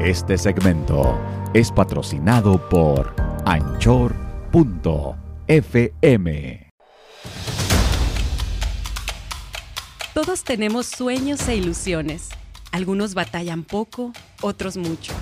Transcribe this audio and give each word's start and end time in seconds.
Este 0.00 0.38
segmento 0.38 1.20
es 1.52 1.70
patrocinado 1.70 2.70
por 2.70 3.14
anchor.fm. 3.44 4.16
Todos 10.14 10.42
tenemos 10.42 10.86
sueños 10.86 11.46
e 11.48 11.56
ilusiones. 11.56 12.30
Algunos 12.72 13.12
batallan 13.12 13.62
poco, 13.62 14.14
otros 14.40 14.78
mucho. 14.78 15.12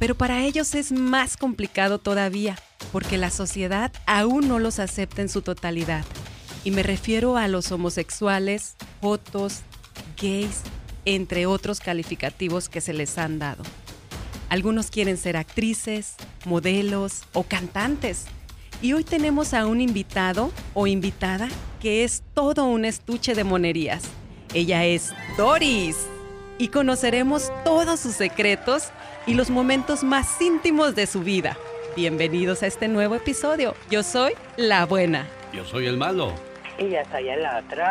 Pero 0.00 0.16
para 0.16 0.42
ellos 0.42 0.74
es 0.74 0.90
más 0.90 1.36
complicado 1.36 2.00
todavía, 2.00 2.56
porque 2.90 3.18
la 3.18 3.30
sociedad 3.30 3.92
aún 4.06 4.48
no 4.48 4.58
los 4.58 4.80
acepta 4.80 5.22
en 5.22 5.28
su 5.28 5.42
totalidad. 5.42 6.04
Y 6.64 6.72
me 6.72 6.82
refiero 6.82 7.36
a 7.36 7.46
los 7.46 7.70
homosexuales, 7.70 8.74
fotos, 9.00 9.60
gays, 10.20 10.62
entre 11.04 11.46
otros 11.46 11.78
calificativos 11.78 12.68
que 12.68 12.80
se 12.80 12.92
les 12.92 13.18
han 13.18 13.38
dado. 13.38 13.62
Algunos 14.48 14.90
quieren 14.90 15.16
ser 15.16 15.36
actrices, 15.36 16.14
modelos 16.44 17.24
o 17.32 17.42
cantantes. 17.42 18.26
Y 18.80 18.92
hoy 18.92 19.02
tenemos 19.02 19.54
a 19.54 19.66
un 19.66 19.80
invitado 19.80 20.52
o 20.72 20.86
invitada 20.86 21.48
que 21.80 22.04
es 22.04 22.22
todo 22.32 22.64
un 22.66 22.84
estuche 22.84 23.34
de 23.34 23.42
monerías. 23.42 24.04
Ella 24.54 24.84
es 24.84 25.12
Doris. 25.36 26.06
Y 26.58 26.68
conoceremos 26.68 27.50
todos 27.64 28.00
sus 28.00 28.14
secretos 28.14 28.90
y 29.26 29.34
los 29.34 29.50
momentos 29.50 30.04
más 30.04 30.40
íntimos 30.40 30.94
de 30.94 31.06
su 31.06 31.20
vida. 31.20 31.58
Bienvenidos 31.96 32.62
a 32.62 32.66
este 32.66 32.88
nuevo 32.88 33.16
episodio. 33.16 33.74
Yo 33.90 34.02
soy 34.02 34.32
la 34.56 34.86
buena. 34.86 35.26
Yo 35.52 35.64
soy 35.64 35.86
el 35.86 35.96
malo. 35.96 36.32
Y 36.78 36.90
ya 36.90 37.04
soy 37.10 37.28
el 37.28 37.44
otro. 37.44 37.84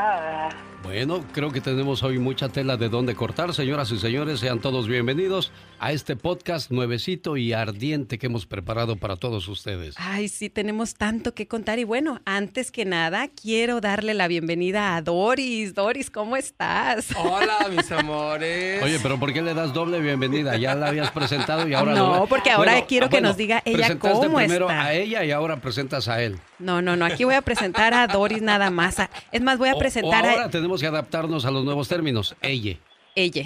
Bueno, 0.86 1.26
creo 1.34 1.52
que 1.52 1.62
tenemos 1.62 2.04
hoy 2.04 2.20
mucha 2.20 2.48
tela 2.48 2.78
de 2.78 2.90
dónde 2.90 3.16
cortar. 3.16 3.52
Señoras 3.56 3.92
y 3.92 3.98
señores, 3.98 4.40
sean 4.40 4.60
todos 4.60 4.88
bienvenidos 4.88 5.52
a 5.80 5.92
este 5.92 6.16
podcast 6.16 6.70
nuevecito 6.70 7.38
y 7.38 7.54
ardiente 7.54 8.20
que 8.20 8.28
hemos 8.28 8.46
preparado 8.46 8.96
para 8.96 9.16
todos 9.16 9.48
ustedes. 9.48 9.96
Ay, 9.98 10.27
sí, 10.27 10.52
tenemos 10.52 10.94
tanto 10.94 11.34
que 11.34 11.48
contar. 11.48 11.80
Y 11.80 11.86
bueno, 11.86 12.22
antes 12.24 12.72
que 12.72 12.86
nada, 12.86 13.30
quiero 13.30 13.82
darle 13.82 14.14
la 14.14 14.27
bienvenida 14.27 14.96
a 14.96 15.02
Doris. 15.02 15.74
Doris, 15.74 16.12
¿cómo 16.12 16.38
estás? 16.38 17.08
Hola, 17.18 17.68
mis 17.76 17.92
amores. 17.92 18.84
Oye, 18.84 18.99
pero 19.02 19.20
¿por 19.20 19.34
qué 19.34 19.42
le 19.42 19.55
das 19.55 19.74
doble 19.74 19.99
bienvenida? 20.02 20.55
Ya 20.55 20.76
la 20.76 20.90
habías 20.90 21.10
presentado 21.10 21.68
y 21.68 21.74
ahora 21.74 21.96
no. 21.96 22.16
No, 22.16 22.27
porque 22.27 22.52
ahora 22.52 22.86
quiero 22.86 23.10
que 23.10 23.22
nos 23.22 23.38
diga 23.38 23.64
ella 23.66 23.98
cómo 23.98 24.22
primero 24.36 24.70
está. 24.70 24.84
a 24.84 24.94
ella 24.94 25.26
y 25.26 25.32
ahora 25.32 25.60
presentas 25.60 26.08
a 26.08 26.22
él. 26.22 26.38
No, 26.60 26.84
no, 26.84 26.96
no. 26.96 27.05
Aquí 27.05 27.24
voy 27.24 27.34
a 27.34 27.42
presentar 27.42 27.96
a 27.96 28.05
Doris 28.05 28.44
nada 28.44 28.70
más. 28.70 28.98
Es 29.32 29.42
más, 29.42 29.58
voy 29.58 29.70
a 29.70 29.76
presentar 29.76 30.24
o 30.24 30.30
ahora 30.30 30.46
a. 30.46 30.49
tenemos 30.49 30.74
que 30.81 30.87
adaptarnos 30.87 31.45
a 31.45 31.51
los 31.51 31.63
nuevos 31.63 31.87
términos. 31.87 32.35
Ella. 32.41 32.77
Ella. 33.15 33.45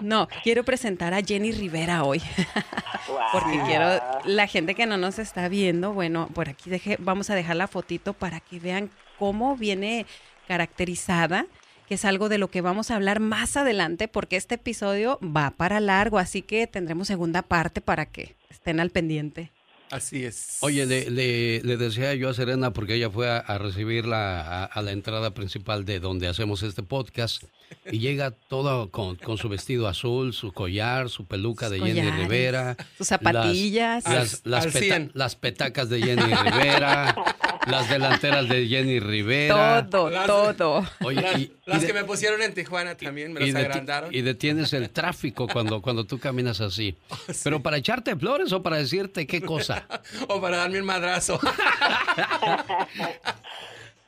no, 0.00 0.28
quiero 0.42 0.64
presentar 0.64 1.12
a 1.12 1.22
Jenny 1.22 1.52
Rivera 1.52 2.04
hoy. 2.04 2.22
Porque 3.32 3.60
quiero, 3.66 4.00
la 4.24 4.46
gente 4.46 4.74
que 4.74 4.86
no 4.86 4.96
nos 4.96 5.18
está 5.18 5.48
viendo, 5.48 5.92
bueno, 5.92 6.28
por 6.34 6.48
aquí 6.48 6.70
deje, 6.70 6.96
vamos 6.98 7.28
a 7.28 7.34
dejar 7.34 7.56
la 7.56 7.68
fotito 7.68 8.14
para 8.14 8.40
que 8.40 8.58
vean 8.58 8.90
cómo 9.18 9.56
viene 9.56 10.06
caracterizada, 10.46 11.46
que 11.86 11.94
es 11.94 12.04
algo 12.04 12.28
de 12.28 12.38
lo 12.38 12.48
que 12.48 12.62
vamos 12.62 12.90
a 12.90 12.96
hablar 12.96 13.20
más 13.20 13.56
adelante, 13.56 14.08
porque 14.08 14.36
este 14.36 14.54
episodio 14.54 15.18
va 15.22 15.50
para 15.50 15.80
largo, 15.80 16.18
así 16.18 16.42
que 16.42 16.66
tendremos 16.66 17.08
segunda 17.08 17.42
parte 17.42 17.80
para 17.80 18.06
que 18.06 18.36
estén 18.48 18.80
al 18.80 18.90
pendiente. 18.90 19.50
Así 19.90 20.24
es. 20.24 20.58
Oye, 20.60 20.84
le, 20.84 21.10
le, 21.10 21.62
le, 21.62 21.76
decía 21.76 22.14
yo 22.14 22.28
a 22.28 22.34
Serena, 22.34 22.72
porque 22.72 22.94
ella 22.94 23.10
fue 23.10 23.30
a, 23.30 23.38
a 23.38 23.58
recibirla 23.58 24.40
a, 24.40 24.64
a, 24.64 24.82
la 24.82 24.92
entrada 24.92 25.32
principal 25.32 25.84
de 25.84 25.98
donde 25.98 26.28
hacemos 26.28 26.62
este 26.62 26.82
podcast, 26.82 27.42
y 27.90 27.98
llega 27.98 28.30
todo 28.30 28.90
con, 28.90 29.16
con 29.16 29.38
su 29.38 29.48
vestido 29.48 29.88
azul, 29.88 30.34
su 30.34 30.52
collar, 30.52 31.08
su 31.08 31.26
peluca 31.26 31.70
de 31.70 31.80
Jenny 31.80 32.10
Rivera. 32.10 32.76
Sus 32.96 33.08
zapatillas. 33.08 34.04
Las, 34.04 34.42
las, 34.44 34.64
las, 34.64 34.66
peta, 34.66 35.08
las 35.14 35.36
petacas 35.36 35.88
de 35.88 36.02
Jenny 36.02 36.22
Rivera. 36.22 37.14
las 37.68 37.88
delanteras 37.88 38.48
de 38.48 38.66
Jenny 38.66 39.00
Rivera. 39.00 39.86
Todo, 39.88 40.10
las, 40.10 40.26
todo. 40.26 40.86
Oye, 41.02 41.20
las, 41.20 41.38
y, 41.38 41.52
las 41.66 41.78
y 41.78 41.80
de, 41.80 41.86
que 41.86 41.92
me 41.92 42.04
pusieron 42.04 42.42
en 42.42 42.54
Tijuana 42.54 42.96
también, 42.96 43.32
me 43.32 43.40
las 43.40 43.54
agrandaron. 43.54 44.14
Y 44.14 44.22
detienes 44.22 44.72
el 44.72 44.90
tráfico 44.90 45.46
cuando, 45.48 45.80
cuando 45.82 46.04
tú 46.04 46.18
caminas 46.18 46.60
así. 46.60 46.96
Oh, 47.10 47.16
sí. 47.32 47.40
Pero 47.44 47.62
para 47.62 47.78
echarte 47.78 48.14
flores 48.16 48.52
o 48.52 48.62
para 48.62 48.76
decirte 48.76 49.26
qué 49.26 49.40
cosa. 49.40 49.86
o 50.28 50.40
para 50.40 50.58
darme 50.58 50.80
un 50.80 50.86
madrazo. 50.86 51.40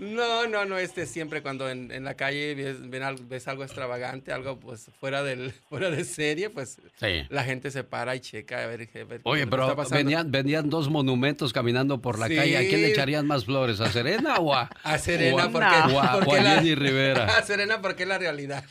No, 0.01 0.47
no, 0.47 0.65
no, 0.65 0.79
este 0.79 1.05
siempre 1.05 1.43
cuando 1.43 1.69
en, 1.69 1.93
en 1.93 2.05
la 2.05 2.15
calle 2.15 2.55
ves, 2.55 2.89
ven, 2.89 3.03
ves, 3.29 3.47
algo 3.49 3.65
extravagante, 3.65 4.33
algo 4.33 4.59
pues 4.59 4.87
fuera 4.99 5.23
del 5.23 5.53
fuera 5.69 5.91
de 5.91 6.05
serie, 6.05 6.49
pues 6.49 6.79
sí. 6.99 7.27
la 7.29 7.45
gente 7.45 7.71
se 7.71 7.85
para 7.85 8.17
y 8.17 8.21
checa 8.21 8.65
a 8.65 8.67
ver, 8.67 8.89
a 8.95 9.05
ver 9.05 9.21
Oye, 9.25 9.47
pero 9.47 9.77
venían, 9.91 10.31
venían 10.31 10.71
dos 10.71 10.89
monumentos 10.89 11.53
caminando 11.53 12.01
por 12.01 12.19
la 12.19 12.29
sí. 12.29 12.35
calle, 12.35 12.57
¿a 12.57 12.61
quién 12.61 12.81
le 12.81 12.93
echarían 12.93 13.27
más 13.27 13.45
flores? 13.45 13.83
¿A 13.83 13.93
Serena 13.93 14.39
o 14.39 14.55
a, 14.55 14.71
a 14.85 14.97
Serena? 14.97 15.37
O 15.37 15.39
a, 15.39 15.51
porque, 15.51 15.95
o 15.95 16.01
a, 16.01 16.13
porque 16.15 16.31
o 16.31 16.35
a 16.35 16.41
la, 16.41 16.55
Jenny 16.55 16.75
Rivera. 16.77 17.37
A 17.37 17.43
Serena 17.43 17.83
porque 17.83 18.05
es 18.05 18.09
la 18.09 18.17
realidad. 18.17 18.65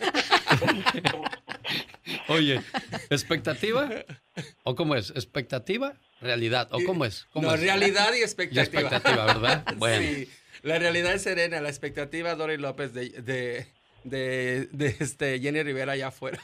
Oye, 2.28 2.60
¿expectativa? 3.12 3.88
¿O 4.64 4.74
cómo 4.74 4.96
es? 4.96 5.12
¿Expectativa? 5.12 5.94
¿Realidad? 6.22 6.70
¿O 6.72 6.80
cómo 6.84 7.06
es? 7.06 7.28
¿Cómo 7.32 7.50
no, 7.50 7.54
es? 7.54 7.62
realidad 7.62 8.14
y 8.18 8.24
expectativa. 8.24 8.62
Y 8.62 8.66
expectativa, 8.66 9.26
¿verdad? 9.26 9.64
Bueno. 9.78 10.02
Sí. 10.02 10.30
La 10.62 10.78
realidad 10.78 11.14
es 11.14 11.24
serena, 11.24 11.62
la 11.62 11.70
expectativa 11.70 12.36
Doris 12.36 12.60
López 12.60 12.94
de, 12.94 13.10
de, 13.10 13.68
de, 14.04 14.68
de 14.72 14.88
este 15.00 15.40
Jenny 15.40 15.64
Rivera 15.64 15.94
allá 15.94 16.08
afuera. 16.08 16.40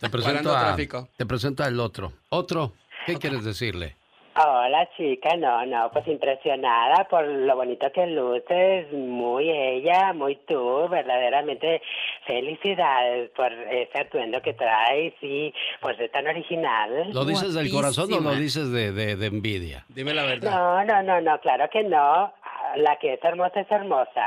Te, 0.00 0.08
presento 0.10 0.54
a, 0.56 0.60
tráfico. 0.60 1.08
Te 1.16 1.26
presento 1.26 1.64
al 1.64 1.80
otro. 1.80 2.12
Otro, 2.28 2.74
¿qué 3.06 3.16
quieres 3.16 3.44
decirle? 3.44 3.96
Hola 4.36 4.88
chica, 4.96 5.36
no, 5.36 5.66
no, 5.66 5.90
pues 5.90 6.06
impresionada 6.06 7.04
por 7.10 7.26
lo 7.26 7.56
bonito 7.56 7.90
que 7.92 8.06
luces, 8.06 8.90
muy 8.92 9.50
ella, 9.50 10.12
muy 10.14 10.36
tú, 10.46 10.88
verdaderamente 10.88 11.82
felicidades 12.26 13.30
por 13.30 13.52
ese 13.52 14.00
atuendo 14.00 14.40
que 14.40 14.54
traes 14.54 15.14
y 15.20 15.52
pues 15.82 15.98
es 15.98 16.12
tan 16.12 16.28
original. 16.28 17.10
¿Lo 17.12 17.24
dices 17.24 17.54
del 17.54 17.70
corazón 17.70 18.12
o 18.12 18.20
lo 18.20 18.34
dices 18.36 18.70
de, 18.70 18.92
de, 18.92 19.16
de 19.16 19.26
envidia? 19.26 19.84
Dime 19.88 20.14
la 20.14 20.22
verdad. 20.22 20.52
No, 20.52 20.84
no, 20.84 21.02
no, 21.02 21.20
no, 21.20 21.40
claro 21.40 21.68
que 21.70 21.82
no, 21.82 22.32
la 22.76 22.96
que 22.96 23.14
es 23.14 23.24
hermosa 23.24 23.60
es 23.60 23.70
hermosa. 23.70 24.26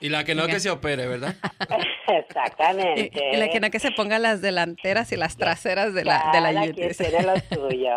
Y 0.00 0.08
la 0.08 0.24
que 0.24 0.34
no 0.34 0.46
que 0.46 0.60
se 0.60 0.70
opere, 0.70 1.06
¿verdad? 1.06 1.34
Exactamente. 2.08 3.10
Y, 3.12 3.34
y, 3.34 3.38
la 3.38 3.48
que 3.48 3.60
no 3.60 3.70
que 3.70 3.78
se 3.78 3.90
ponga 3.92 4.18
las 4.18 4.42
delanteras 4.42 5.12
y 5.12 5.16
las 5.16 5.36
traseras 5.36 5.94
de 5.94 6.04
la, 6.04 6.30
de 6.32 6.40
la 6.40 6.62
quien 6.72 6.92
tiene 6.92 7.22
lo 7.22 7.34
suyo. 7.54 7.94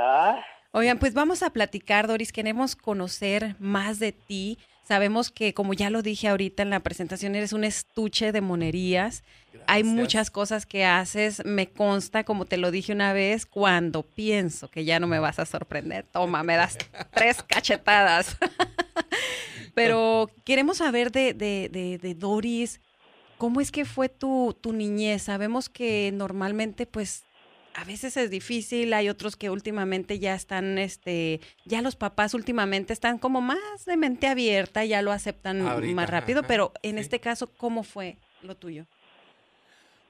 Oigan, 0.72 1.00
pues 1.00 1.13
vamos 1.13 1.44
a 1.44 1.50
platicar, 1.50 2.07
Doris. 2.07 2.31
Queremos 2.31 2.75
conocer 2.75 3.56
más 3.59 4.00
de 4.00 4.12
ti. 4.12 4.57
Sabemos 4.88 5.31
que, 5.31 5.53
como 5.53 5.74
ya 5.74 5.90
lo 5.90 6.02
dije 6.02 6.30
ahorita 6.30 6.64
en 6.64 6.70
la 6.70 6.80
presentación, 6.80 7.36
eres 7.36 7.52
un 7.52 7.66
estuche 7.66 8.31
de 8.31 8.40
monerías. 8.40 9.22
Gracias. 9.52 9.66
Hay 9.68 9.84
muchas 9.84 10.31
cosas 10.31 10.66
que 10.66 10.86
haces. 10.86 11.44
Me 11.44 11.68
consta, 11.68 12.24
como 12.24 12.46
te 12.46 12.56
lo 12.56 12.72
dije 12.72 12.94
una 12.94 13.12
vez, 13.12 13.46
cuando 13.46 14.03
pienso 14.03 14.70
que 14.70 14.86
ya 14.86 15.02
no 15.02 15.08
me 15.08 15.20
vas 15.20 15.40
a 15.40 15.46
sorprender. 15.46 16.06
Toma, 16.06 16.42
me 16.44 16.56
das 16.56 16.78
tres 17.14 17.44
cachetadas. 17.44 18.38
Pero 19.74 20.30
queremos 20.46 20.78
saber 20.78 21.12
de, 21.12 21.34
de, 21.34 21.68
de, 21.69 21.98
de, 21.98 22.16
Doris, 22.16 22.80
¿cómo 23.38 23.59
es 23.59 23.74
que 23.74 23.84
fue 23.84 24.08
tu, 24.08 24.56
tu 24.62 24.72
niñez? 24.72 25.24
Sabemos 25.24 25.68
que 25.68 26.12
normalmente, 26.14 26.86
pues, 26.86 27.25
a 27.77 27.83
veces 27.83 28.17
es 28.17 28.31
difícil, 28.31 28.91
hay 28.95 29.07
otros 29.07 29.35
que 29.35 29.51
últimamente 29.51 30.17
ya 30.17 30.33
están, 30.33 30.79
este, 30.79 31.39
ya 31.63 31.83
los 31.83 31.95
papás 31.95 32.33
últimamente 32.33 32.91
están 32.91 33.19
como 33.19 33.39
más 33.39 33.85
de 33.85 33.97
mente 33.97 34.25
abierta, 34.25 34.83
ya 34.83 35.03
lo 35.03 35.11
aceptan 35.11 35.61
Ahorita, 35.61 35.93
más 35.93 36.09
rápido, 36.09 36.39
ajá, 36.39 36.47
pero 36.47 36.73
en 36.81 36.95
sí. 36.95 37.01
este 37.01 37.19
caso, 37.19 37.45
¿cómo 37.55 37.83
fue 37.83 38.17
lo 38.41 38.57
tuyo? 38.57 38.88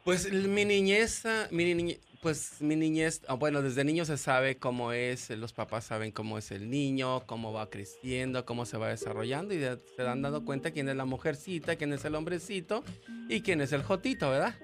Pues 0.05 0.31
mi 0.31 0.63
niñez, 0.63 1.23
mi 1.51 1.65
niñez, 1.65 1.99
pues 2.21 2.61
mi 2.61 2.77
niñez, 2.77 3.23
bueno, 3.37 3.61
desde 3.61 3.83
niño 3.83 4.05
se 4.05 4.17
sabe 4.17 4.55
cómo 4.55 4.93
es, 4.93 5.29
los 5.31 5.51
papás 5.51 5.83
saben 5.83 6.13
cómo 6.13 6.37
es 6.37 6.51
el 6.51 6.69
niño, 6.69 7.25
cómo 7.25 7.51
va 7.51 7.69
creciendo, 7.69 8.45
cómo 8.45 8.65
se 8.65 8.77
va 8.77 8.87
desarrollando 8.87 9.53
y 9.53 9.59
se 9.59 10.03
dan 10.03 10.21
dando 10.21 10.45
cuenta 10.45 10.71
quién 10.71 10.87
es 10.87 10.95
la 10.95 11.03
mujercita, 11.03 11.75
quién 11.75 11.91
es 11.91 12.05
el 12.05 12.15
hombrecito 12.15 12.85
y 13.27 13.41
quién 13.41 13.59
es 13.59 13.73
el 13.73 13.83
jotito, 13.83 14.29
¿verdad? 14.29 14.55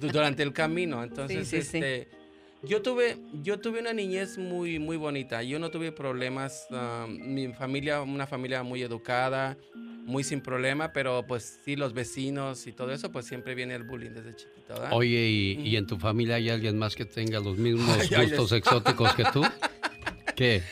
Durante 0.00 0.42
el 0.42 0.52
camino. 0.52 1.02
Entonces, 1.02 1.48
sí, 1.48 1.62
sí, 1.62 1.76
este, 1.78 2.08
sí. 2.10 2.68
yo 2.68 2.82
tuve, 2.82 3.18
yo 3.42 3.58
tuve 3.58 3.80
una 3.80 3.92
niñez 3.92 4.38
muy, 4.38 4.78
muy 4.78 4.96
bonita. 4.96 5.42
Yo 5.42 5.58
no 5.58 5.70
tuve 5.70 5.92
problemas. 5.92 6.66
Uh, 6.70 7.08
mi 7.08 7.52
familia, 7.52 8.02
una 8.02 8.26
familia 8.26 8.62
muy 8.62 8.82
educada, 8.82 9.56
muy 9.74 10.24
sin 10.24 10.40
problema, 10.40 10.92
pero 10.92 11.24
pues 11.26 11.60
sí, 11.64 11.76
los 11.76 11.92
vecinos 11.94 12.66
y 12.66 12.72
todo 12.72 12.92
eso, 12.92 13.10
pues 13.10 13.26
siempre 13.26 13.54
viene 13.54 13.74
el 13.74 13.84
bullying 13.84 14.10
desde 14.10 14.36
chiquito. 14.36 14.74
¿verdad? 14.74 14.90
Oye, 14.92 15.28
¿y, 15.28 15.60
¿y, 15.68 15.76
en 15.76 15.86
tu 15.86 15.98
familia 15.98 16.36
hay 16.36 16.50
alguien 16.50 16.78
más 16.78 16.94
que 16.94 17.04
tenga 17.04 17.40
los 17.40 17.56
mismos 17.56 17.98
ay, 18.12 18.26
gustos 18.28 18.52
ay, 18.52 18.58
exóticos 18.58 19.14
que 19.14 19.24
tú? 19.32 19.42
¿Qué? 20.36 20.62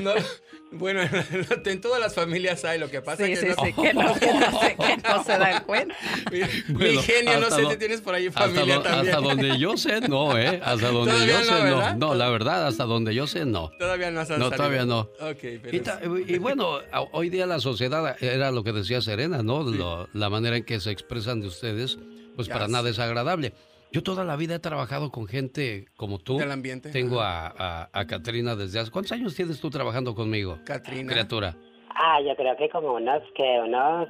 No, 0.00 0.12
Bueno, 0.72 1.00
en 1.66 1.80
todas 1.80 2.00
las 2.00 2.14
familias 2.14 2.64
hay, 2.64 2.78
lo 2.78 2.90
que 2.90 3.02
pasa 3.02 3.24
sí, 3.26 3.32
es 3.32 3.40
que, 3.40 3.48
no... 3.50 3.54
Sí, 3.64 3.72
que, 3.74 3.94
no, 3.94 4.14
que, 4.14 4.26
no 4.32 4.60
se, 4.60 4.76
que 4.76 4.96
no 5.08 5.24
se 5.26 5.38
dan 5.38 5.64
cuenta. 5.64 5.94
Mi, 6.68 6.96
genio, 6.98 7.40
no 7.40 7.50
sé 7.50 7.66
si 7.70 7.76
tienes 7.76 8.00
por 8.00 8.14
ahí 8.14 8.30
familia 8.30 8.76
hasta 8.78 8.90
también. 8.90 9.14
Hasta 9.14 9.28
donde 9.28 9.58
yo 9.58 9.76
sé, 9.76 10.00
no, 10.00 10.38
¿eh? 10.38 10.60
Hasta 10.64 10.88
donde 10.88 11.26
yo 11.26 11.38
no, 11.38 11.44
sé, 11.44 11.52
¿verdad? 11.62 11.96
no. 11.96 12.08
No, 12.08 12.14
la 12.14 12.28
verdad, 12.30 12.66
hasta 12.66 12.84
donde 12.84 13.14
yo 13.14 13.26
sé, 13.26 13.44
no. 13.44 13.70
Todavía 13.78 14.10
no 14.10 14.20
has 14.20 14.28
No, 14.30 14.34
salido. 14.36 14.50
todavía 14.56 14.84
no. 14.86 15.00
Ok, 15.20 15.38
pero... 15.62 15.76
Y, 15.76 15.80
ta- 15.80 16.00
y 16.04 16.38
bueno, 16.38 16.78
hoy 17.12 17.28
día 17.28 17.46
la 17.46 17.60
sociedad 17.60 18.16
era 18.22 18.50
lo 18.50 18.64
que 18.64 18.72
decía 18.72 19.00
Serena, 19.02 19.42
¿no? 19.42 19.62
Lo- 19.62 20.08
la 20.14 20.30
manera 20.30 20.56
en 20.56 20.64
que 20.64 20.80
se 20.80 20.90
expresan 20.90 21.40
de 21.40 21.48
ustedes, 21.48 21.98
pues 22.34 22.48
Ya 22.48 22.54
para 22.54 22.66
sé. 22.66 22.72
nada 22.72 22.88
es 22.90 22.98
agradable. 22.98 23.52
Yo 23.92 24.02
toda 24.02 24.24
la 24.24 24.36
vida 24.36 24.54
he 24.54 24.58
trabajado 24.58 25.10
con 25.10 25.26
gente 25.26 25.86
como 25.96 26.18
tú. 26.18 26.38
Del 26.38 26.50
ambiente. 26.50 26.90
Tengo 26.90 27.20
a, 27.20 27.46
a, 27.46 27.90
a 27.92 28.06
Catrina 28.06 28.56
desde 28.56 28.80
hace... 28.80 28.90
¿Cuántos 28.90 29.12
años 29.12 29.34
tienes 29.34 29.60
tú 29.60 29.68
trabajando 29.68 30.14
conmigo? 30.14 30.58
Catrina. 30.64 31.12
Criatura. 31.12 31.54
Ah, 31.90 32.18
yo 32.26 32.34
creo 32.34 32.56
que 32.56 32.70
como 32.70 32.94
unos, 32.94 33.22
que 33.34 33.60
unos 33.64 34.08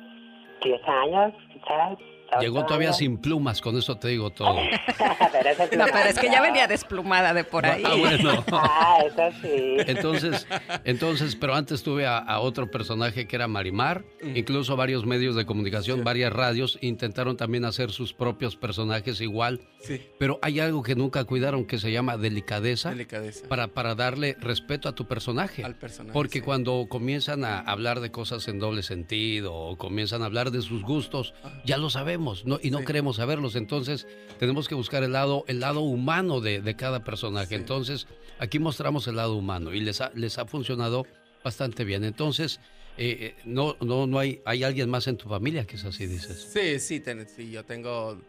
10 0.62 0.80
años, 0.86 1.34
quizás. 1.52 1.98
Llegó 2.40 2.64
todavía 2.66 2.92
sin 2.92 3.18
plumas, 3.18 3.60
con 3.60 3.76
eso 3.76 3.96
te 3.96 4.08
digo 4.08 4.30
todo. 4.30 4.56
pero 5.32 5.50
eso 5.50 5.62
No, 5.76 5.84
pero 5.92 6.08
es 6.08 6.18
que 6.18 6.28
ya 6.30 6.40
venía 6.40 6.66
desplumada 6.66 7.34
de 7.34 7.44
por 7.44 7.66
ahí. 7.66 7.82
Ah, 7.84 7.94
bueno. 7.96 8.44
Ah, 8.52 8.98
eso 9.06 9.36
sí. 9.42 9.76
Entonces, 9.86 10.46
entonces, 10.84 11.36
pero 11.36 11.54
antes 11.54 11.82
tuve 11.82 12.06
a, 12.06 12.18
a 12.18 12.40
otro 12.40 12.70
personaje 12.70 13.26
que 13.26 13.36
era 13.36 13.48
Marimar, 13.48 14.04
Mm. 14.22 14.36
incluso 14.36 14.76
varios 14.76 15.04
medios 15.04 15.34
de 15.34 15.44
comunicación, 15.46 16.04
varias 16.04 16.32
radios 16.32 16.78
intentaron 16.80 17.36
también 17.36 17.64
hacer 17.64 17.90
sus 17.90 18.12
propios 18.12 18.54
personajes 18.56 19.20
igual, 19.20 19.60
Sí, 19.80 20.00
pero 20.18 20.38
hay 20.42 20.60
algo 20.60 20.82
que 20.84 20.94
nunca 20.94 21.24
cuidaron 21.24 21.64
que 21.66 21.78
se 21.78 21.90
llama 21.90 22.16
delicadeza 22.16 22.90
delicadeza. 22.90 23.48
para, 23.48 23.66
para 23.68 23.96
darle 23.96 24.36
respeto 24.38 24.88
a 24.88 24.94
tu 24.94 25.06
personaje. 25.08 25.64
Al 25.64 25.74
personaje, 25.74 26.12
Porque 26.12 26.38
sí. 26.38 26.44
cuando 26.44 26.86
comienzan 26.88 27.44
a 27.44 27.58
hablar 27.58 27.98
de 27.98 28.12
cosas 28.12 28.46
en 28.46 28.60
doble 28.60 28.84
sentido 28.84 29.52
o 29.52 29.76
comienzan 29.76 30.22
a 30.22 30.26
hablar 30.26 30.52
de 30.52 30.62
sus 30.62 30.82
gustos, 30.84 31.34
ya 31.64 31.78
lo 31.78 31.90
sabemos 31.90 32.21
¿no? 32.44 32.58
y 32.62 32.70
no 32.70 32.78
Sí. 32.78 32.84
queremos 32.84 33.16
saberlos. 33.16 33.56
Entonces 33.56 34.06
tenemos 34.38 34.68
que 34.68 34.74
buscar 34.74 35.02
el 35.02 35.12
lado, 35.12 35.44
el 35.48 35.60
lado 35.60 35.80
humano 35.80 36.40
de, 36.40 36.60
de 36.60 36.76
cada 36.76 37.04
personaje. 37.04 37.48
Sí. 37.48 37.54
Entonces 37.56 38.06
aquí 38.38 38.58
mostramos 38.58 39.06
el 39.08 39.16
lado 39.16 39.36
humano 39.36 39.74
y 39.74 39.80
les 39.80 40.00
ha, 40.00 40.10
les 40.14 40.38
ha 40.38 40.46
funcionado 40.46 41.06
bastante 41.44 41.84
bien. 41.84 42.04
Entonces, 42.04 42.60
eh, 42.96 43.16
eh, 43.20 43.34
no, 43.44 43.76
no, 43.80 44.06
no 44.06 44.18
hay, 44.18 44.40
hay 44.44 44.62
alguien 44.64 44.88
más 44.90 45.06
en 45.08 45.16
tu 45.16 45.28
familia 45.28 45.66
que 45.66 45.76
es 45.76 45.84
así, 45.84 46.06
dices. 46.06 46.50
Sí, 46.52 46.78
sí, 46.78 47.00
ten- 47.00 47.26
sí, 47.28 47.50
yo 47.50 47.64
tengo, 47.64 48.20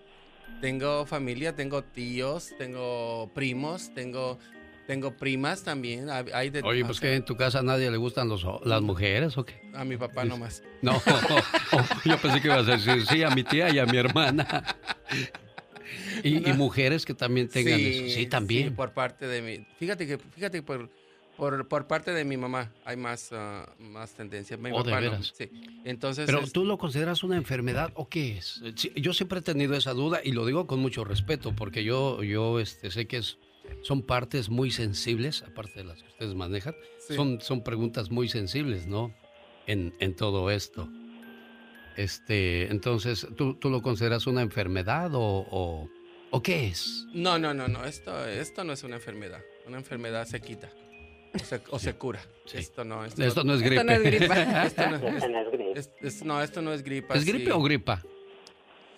tengo 0.62 1.06
familia, 1.06 1.56
tengo 1.56 1.84
tíos, 1.84 2.52
tengo 2.58 3.30
primos, 3.34 3.94
tengo, 3.94 4.40
tengo 4.88 5.12
primas 5.16 5.64
también. 5.64 6.10
hay- 6.10 6.50
de, 6.50 6.62
Oye, 6.62 6.84
pues 6.86 7.00
que 7.00 7.14
en 7.16 7.24
tu 7.26 7.36
casa 7.36 7.60
a 7.60 7.64
nadie 7.64 7.90
le 7.90 7.98
gustan 7.98 8.28
los, 8.30 8.46
las 8.66 8.82
mujeres 8.82 9.38
o 9.38 9.46
qué? 9.46 9.62
A 9.74 9.84
mi 9.86 9.98
papá 9.98 10.26
nomás. 10.26 10.64
No, 10.82 11.02
yo 12.06 12.18
pensé 12.18 12.42
que 12.42 12.48
ibas 12.48 12.68
a 12.68 12.78
decir 12.78 13.06
sí 13.08 13.24
a 13.24 13.30
mi 13.30 13.44
tía 13.44 13.70
y 13.74 13.80
a 13.80 13.86
mi 13.86 13.98
hermana. 13.98 14.76
Y, 16.24 16.50
y 16.50 16.54
mujeres 16.54 17.06
que 17.06 17.14
también 17.14 17.48
tengan 17.50 17.80
eso. 17.80 18.04
Sí, 18.16 18.26
también. 18.28 18.70
sí, 18.70 18.70
por 18.72 18.92
parte 18.94 19.28
de 19.28 19.42
mi. 19.42 19.66
Fíjate 19.78 20.08
que, 20.08 20.18
fíjate 20.18 20.60
que 20.60 20.64
por, 20.64 20.90
por, 21.38 21.68
por 21.68 21.88
parte 21.88 22.12
de 22.12 22.24
mi 22.24 22.38
mamá 22.38 22.72
hay 22.86 22.96
más, 22.98 23.30
ah, 23.32 23.68
más 23.80 24.14
tendencia. 24.14 24.56
Mi 24.58 24.70
Oh, 24.74 24.84
¿de 24.84 24.92
no, 24.92 25.02
veras? 25.02 25.34
sí. 25.38 25.50
Entonces. 25.84 26.26
Pero 26.26 26.40
es- 26.42 26.52
tú 26.54 26.66
lo 26.66 26.78
consideras 26.78 27.24
una 27.24 27.36
enfermedad 27.36 27.92
o 27.96 28.08
qué 28.08 28.38
es? 28.38 28.62
Sí, 28.76 28.92
yo 28.96 29.14
siempre 29.14 29.40
he 29.40 29.42
tenido 29.42 29.76
esa 29.76 29.92
duda 29.94 30.20
y 30.24 30.32
lo 30.32 30.46
digo 30.46 30.68
con 30.68 30.80
mucho 30.80 31.04
respeto 31.04 31.54
porque 31.56 31.84
yo, 31.84 32.24
yo 32.24 32.60
este, 32.60 32.90
sé 32.92 33.06
que 33.08 33.18
es, 33.18 33.38
son 33.82 34.02
partes 34.02 34.50
muy 34.50 34.72
sensibles, 34.72 35.44
aparte 35.44 35.74
de 35.80 35.84
las 35.86 36.02
que 36.02 36.10
ustedes 36.10 36.36
manejan, 36.36 36.76
Sí. 37.08 37.16
son, 37.16 37.42
son 37.42 37.64
preguntas 37.64 38.10
muy 38.12 38.30
sensibles, 38.30 38.88
¿no? 38.88 39.14
En, 39.68 39.94
en 40.00 40.16
todo 40.16 40.50
esto. 40.52 40.88
Este, 41.96 42.72
entonces, 42.72 43.28
¿tú, 43.38 43.56
tú 43.56 43.70
lo 43.70 43.82
consideras 43.82 44.26
una 44.26 44.42
enfermedad 44.42 45.14
o, 45.14 45.22
o, 45.22 45.90
o 46.32 46.42
qué 46.42 46.68
es? 46.68 47.06
No, 47.14 47.38
no, 47.38 47.54
no, 47.54 47.68
no. 47.68 47.86
Esto, 47.86 48.26
esto 48.28 48.64
no 48.64 48.74
es 48.74 48.84
una 48.84 48.96
enfermedad. 48.96 49.42
Una 49.68 49.78
enfermedad 49.78 50.26
se 50.26 50.42
quita. 50.42 50.70
O 51.36 51.40
se, 51.40 51.62
o 51.72 51.80
se 51.80 51.94
cura. 51.96 52.22
Sí. 52.46 52.58
Esto 52.58 52.84
no. 52.84 53.06
Esto, 53.06 53.24
Esto 53.24 53.44
no 53.44 53.54
es 53.54 53.62
gripe. 53.62 53.76
Esto 53.82 53.86
no 53.86 53.92
es 53.94 54.04
gripa. 54.04 54.64
esto 54.66 54.90
no- 54.90 54.98
es 55.76 55.88
es- 55.88 55.92
es- 56.02 56.24
no, 56.26 56.42
esto 56.42 56.62
no 56.62 56.74
es 56.74 56.84
gripa. 56.84 57.16
¿Es 57.16 57.26
gripe 57.26 57.46
sí. 57.46 57.52
o 57.52 57.62
gripa? 57.62 58.02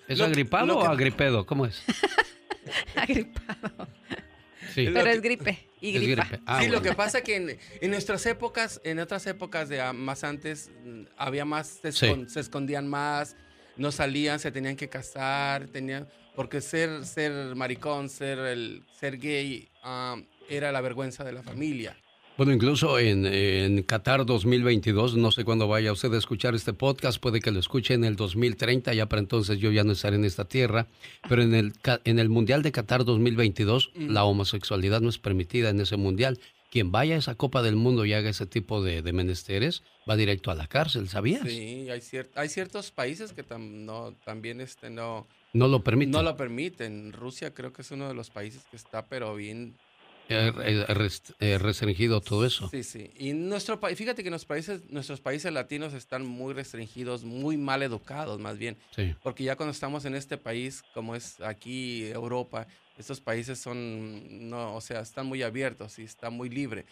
¿Es 0.08 0.20
Lo- 0.20 0.26
agripado 0.26 0.66
lo 0.68 0.80
que- 0.80 0.88
o 0.88 0.90
agripedo? 0.92 1.46
¿Cómo 1.46 1.66
es? 1.66 1.82
Agripado. 2.96 3.88
Sí. 4.76 4.90
Pero 4.94 5.10
es 5.10 5.22
gripe 5.22 5.58
y 5.82 5.96
Es 5.96 6.02
gripa. 6.04 6.26
gripe. 6.26 6.44
Ah, 6.46 6.62
sí, 6.62 6.68
lo 6.70 6.82
que 6.82 6.94
pasa 6.94 7.22
que 7.22 7.36
en, 7.38 7.58
en 7.82 7.90
nuestras 7.92 8.26
épocas, 8.26 8.82
en 8.84 9.00
otras 9.00 9.26
épocas 9.26 9.70
de 9.70 9.82
más 9.94 10.24
antes, 10.26 10.70
mm, 10.84 11.04
había 11.18 11.46
más, 11.46 11.80
se, 11.82 11.92
Sí. 11.94 12.06
escon- 12.08 12.28
se 12.28 12.42
escondían 12.42 12.88
más, 12.88 13.36
no 13.78 13.92
salían, 13.92 14.40
se 14.40 14.52
tenían 14.52 14.76
que 14.76 14.90
casar, 14.90 15.68
tenían, 15.68 16.08
porque 16.36 16.60
ser, 16.62 17.06
ser 17.06 17.56
maricón, 17.56 18.10
ser, 18.10 18.38
el, 18.40 18.84
ser 19.00 19.18
gay, 19.18 19.70
ah, 19.84 20.18
era 20.50 20.72
la 20.72 20.82
vergüenza 20.82 21.24
de 21.24 21.32
la 21.34 21.42
familia. 21.42 21.96
Bueno, 22.38 22.52
incluso 22.52 23.00
en, 23.00 23.26
en 23.26 23.82
Qatar 23.84 24.26
2022, 24.26 25.16
no 25.16 25.32
sé 25.32 25.46
cuándo 25.46 25.70
vaya 25.70 25.94
usted 25.94 26.14
a 26.14 26.18
escuchar 26.18 26.54
este 26.54 26.74
podcast, 26.74 27.18
puede 27.22 27.40
que 27.40 27.50
lo 27.52 27.60
escuche 27.62 27.94
en 27.94 28.04
el 28.04 28.18
2030, 28.18 28.94
ya 28.94 29.06
para 29.08 29.22
entonces 29.22 29.58
yo 29.60 29.72
ya 29.72 29.86
no 29.86 29.94
estaré 29.94 30.18
en 30.18 30.26
esta 30.26 30.44
tierra, 30.44 30.88
pero 31.30 31.44
en 31.44 31.54
el, 31.56 31.72
en 32.04 32.20
el 32.20 32.28
Mundial 32.28 32.62
de 32.62 32.74
Qatar 32.74 33.06
2022, 33.06 33.92
la 33.96 34.26
homosexualidad 34.26 35.00
no 35.00 35.08
es 35.08 35.18
permitida 35.18 35.70
en 35.70 35.80
ese 35.80 35.96
Mundial. 35.96 36.38
Quien 36.72 36.92
vaya 36.92 37.16
a 37.16 37.20
esa 37.20 37.36
Copa 37.36 37.62
del 37.62 37.78
Mundo 37.78 38.04
y 38.04 38.12
haga 38.12 38.30
ese 38.30 38.46
tipo 38.46 38.84
de, 38.84 39.02
de 39.02 39.14
menesteres, 39.14 39.82
va 40.10 40.18
directo 40.18 40.52
a 40.52 40.56
la 40.56 40.68
cárcel, 40.68 41.08
¿sabías? 41.08 41.42
Sí, 41.48 41.90
hay, 41.90 42.02
cier- 42.02 42.28
hay 42.36 42.50
ciertos 42.50 42.92
países 42.92 43.32
que 43.32 43.46
tam- 43.48 43.86
no, 43.86 44.14
también 44.26 44.60
este, 44.60 44.90
no, 44.90 45.26
No 45.54 45.70
lo 45.70 45.86
permite. 45.86 46.12
no 46.12 46.22
lo 46.22 46.36
permiten. 46.36 47.14
Rusia 47.14 47.54
creo 47.54 47.72
que 47.72 47.82
es 47.82 47.92
uno 47.92 48.10
de 48.10 48.14
los 48.14 48.30
países 48.30 48.64
que 48.70 48.76
está, 48.76 49.06
pero 49.06 49.36
bien 49.36 49.76
Rest- 50.28 51.32
restringido 51.40 52.20
todo 52.22 52.46
eso. 52.46 52.68
Sí, 52.70 52.84
sí. 52.84 53.12
Y 53.18 53.34
nuestro 53.34 53.80
país, 53.80 53.98
fíjate 53.98 54.24
que 54.24 54.30
nuestros 54.30 54.48
países, 54.48 54.82
nuestros 54.90 55.22
países 55.22 55.52
latinos 55.54 55.94
están 55.94 56.26
muy 56.26 56.54
restringidos, 56.54 57.24
muy 57.24 57.58
mal 57.58 57.84
educados 57.84 58.40
más 58.40 58.58
bien. 58.58 58.78
Sí. 58.96 59.14
Porque 59.22 59.44
ya 59.44 59.56
cuando 59.56 59.72
estamos 59.72 60.06
en 60.06 60.16
este 60.16 60.38
país, 60.38 60.84
como 60.94 61.16
es 61.16 61.40
aquí 61.42 62.06
Europa, 62.08 62.68
estos 62.98 63.22
países 63.22 63.60
son, 63.60 64.50
no, 64.50 64.76
o 64.76 64.82
sea, 64.82 65.02
están 65.02 65.26
muy 65.28 65.44
abiertos 65.44 66.00
y 66.00 66.04
está 66.04 66.30
muy 66.30 66.50
libre. 66.50 66.86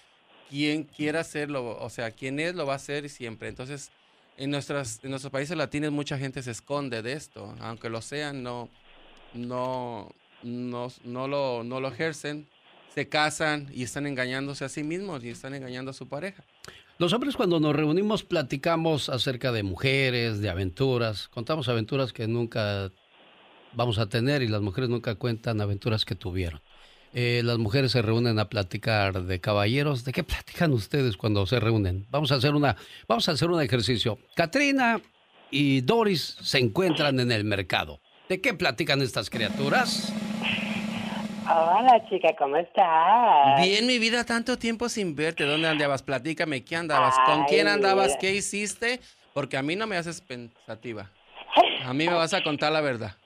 Quien 0.50 0.84
quiera 0.84 1.22
hacerlo, 1.22 1.78
o 1.80 1.90
sea, 1.90 2.12
quien 2.12 2.40
es, 2.40 2.54
lo 2.54 2.66
va 2.66 2.74
a 2.74 2.76
hacer 2.76 3.10
siempre. 3.10 3.48
Entonces, 3.48 3.90
en, 4.38 4.52
nuestras, 4.52 5.00
en 5.04 5.10
nuestros 5.10 5.32
países 5.32 5.58
latinos 5.58 5.92
mucha 5.92 6.18
gente 6.20 6.44
se 6.44 6.52
esconde 6.52 7.02
de 7.02 7.14
esto. 7.14 7.56
Aunque 7.62 7.90
lo 7.90 8.02
sean, 8.02 8.44
no, 8.44 8.70
no, 9.34 10.14
no, 10.44 10.92
no, 11.04 11.28
lo, 11.28 11.64
no 11.64 11.80
lo 11.80 11.88
ejercen. 11.88 12.48
Se 12.94 13.10
casan 13.10 13.70
y 13.74 13.84
están 13.84 14.06
engañándose 14.06 14.66
a 14.66 14.70
sí 14.70 14.84
mismos 14.84 15.24
y 15.24 15.30
están 15.30 15.54
engañando 15.56 15.92
a 15.92 15.94
su 15.94 16.08
pareja. 16.08 16.44
Los 17.00 17.12
hombres 17.14 17.36
cuando 17.36 17.60
nos 17.60 17.76
reunimos 17.76 18.24
platicamos 18.24 19.10
acerca 19.10 19.52
de 19.52 19.64
mujeres, 19.64 20.40
de 20.40 20.50
aventuras, 20.50 21.28
contamos 21.28 21.68
aventuras 21.70 22.14
que 22.14 22.28
nunca 22.28 22.92
vamos 23.74 23.98
a 23.98 24.08
tener 24.08 24.44
y 24.44 24.48
las 24.48 24.62
mujeres 24.62 24.90
nunca 24.90 25.16
cuentan 25.16 25.60
aventuras 25.60 26.06
que 26.06 26.14
tuvieron. 26.14 26.62
Eh, 27.16 27.42
las 27.44 27.58
mujeres 27.58 27.92
se 27.92 28.02
reúnen 28.02 28.40
a 28.40 28.50
platicar 28.50 29.24
de 29.24 29.40
caballeros. 29.40 30.04
¿De 30.04 30.12
qué 30.12 30.24
platican 30.24 30.72
ustedes 30.72 31.18
cuando 31.18 31.46
se 31.46 31.60
reúnen? 31.60 32.08
Vamos 32.10 32.32
a 32.32 32.36
hacer 32.36 32.56
una, 32.56 32.76
vamos 33.08 33.30
a 33.30 33.34
hacer 33.34 33.50
un 33.50 33.62
ejercicio. 33.62 34.20
Katrina 34.36 35.02
y 35.52 35.82
Doris 35.82 36.38
se 36.42 36.60
encuentran 36.60 37.20
en 37.20 37.32
el 37.32 37.44
mercado. 37.44 38.02
¿De 38.30 38.42
qué 38.42 38.54
platican 38.54 39.02
estas 39.02 39.30
criaturas? 39.30 40.12
Hola, 41.50 42.06
chica, 42.10 42.34
¿cómo 42.38 42.56
estás? 42.58 43.58
Bien, 43.62 43.86
mi 43.86 44.00
vida, 44.00 44.24
tanto 44.24 44.58
tiempo 44.58 44.88
sin 44.88 45.16
verte. 45.16 45.44
¿Dónde 45.44 45.68
andabas? 45.68 46.02
Platícame, 46.02 46.64
¿qué 46.64 46.76
andabas? 46.76 47.20
¿Con 47.26 47.46
quién 47.46 47.68
andabas? 47.68 48.18
¿Qué 48.20 48.32
hiciste? 48.34 49.00
Porque 49.34 49.58
a 49.58 49.62
mí 49.62 49.76
no 49.76 49.86
me 49.86 49.98
haces 49.98 50.22
pensativa. 50.22 51.10
A 51.86 51.94
mí 51.94 52.08
me 52.08 52.14
vas 52.16 52.34
a 52.34 52.44
contar 52.44 52.72
la 52.72 52.82
verdad. 52.82 53.18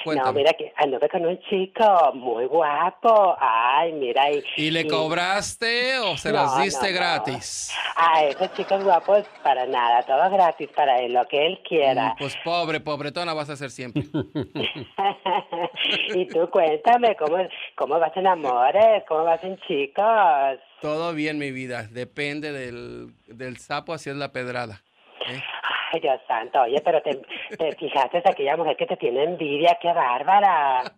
No, 0.00 0.04
Cuéntame. 0.04 0.40
mira 0.40 0.52
que 0.54 0.72
anduve 0.76 1.08
con 1.08 1.26
un 1.26 1.38
chico 1.42 2.12
muy 2.14 2.46
guapo. 2.46 3.36
Ay, 3.38 3.92
mira. 3.92 4.30
¿Y, 4.30 4.42
¿Y 4.56 4.70
le 4.70 4.80
y- 4.82 4.88
cobraste 4.88 5.98
o 5.98 6.16
se 6.16 6.30
No, 6.32 6.42
las 6.42 6.62
diste 6.62 6.86
no, 6.86 6.92
no. 6.92 6.98
gratis? 6.98 7.74
A 7.96 8.24
esos 8.24 8.52
chicos 8.54 8.82
guapos, 8.82 9.24
para 9.42 9.66
nada, 9.66 10.02
todo 10.02 10.30
gratis 10.30 10.68
para 10.74 10.98
él, 11.00 11.12
lo 11.12 11.24
que 11.26 11.46
él 11.46 11.60
quiera. 11.68 12.14
Mm, 12.14 12.16
Pues 12.18 12.36
pobre, 12.44 12.80
pobretona 12.80 13.34
vas 13.34 13.50
a 13.50 13.56
ser 13.56 13.70
siempre. 13.70 14.02
y 16.14 16.26
tú 16.26 16.48
cuéntame, 16.50 17.16
¿cómo, 17.16 17.36
¿cómo 17.76 17.98
vas 17.98 18.16
en 18.16 18.26
amores? 18.26 19.04
¿Cómo 19.08 19.24
vas 19.24 19.42
en 19.44 19.58
chicos? 19.66 20.58
Todo 20.80 21.12
bien, 21.12 21.38
mi 21.38 21.50
vida. 21.50 21.86
Depende 21.90 22.52
del, 22.52 23.12
del 23.26 23.58
sapo, 23.58 23.92
así 23.92 24.10
es 24.10 24.16
la 24.16 24.32
pedrada. 24.32 24.82
¿eh? 25.28 25.40
Dios 25.98 26.20
santo, 26.28 26.60
oye, 26.62 26.80
pero 26.84 27.02
te, 27.02 27.20
te 27.56 27.76
fijaste 27.76 28.22
aquella 28.24 28.56
mujer 28.56 28.76
que 28.76 28.86
te 28.86 28.96
tiene 28.96 29.24
envidia, 29.24 29.78
qué 29.80 29.92
bárbara. 29.92 30.94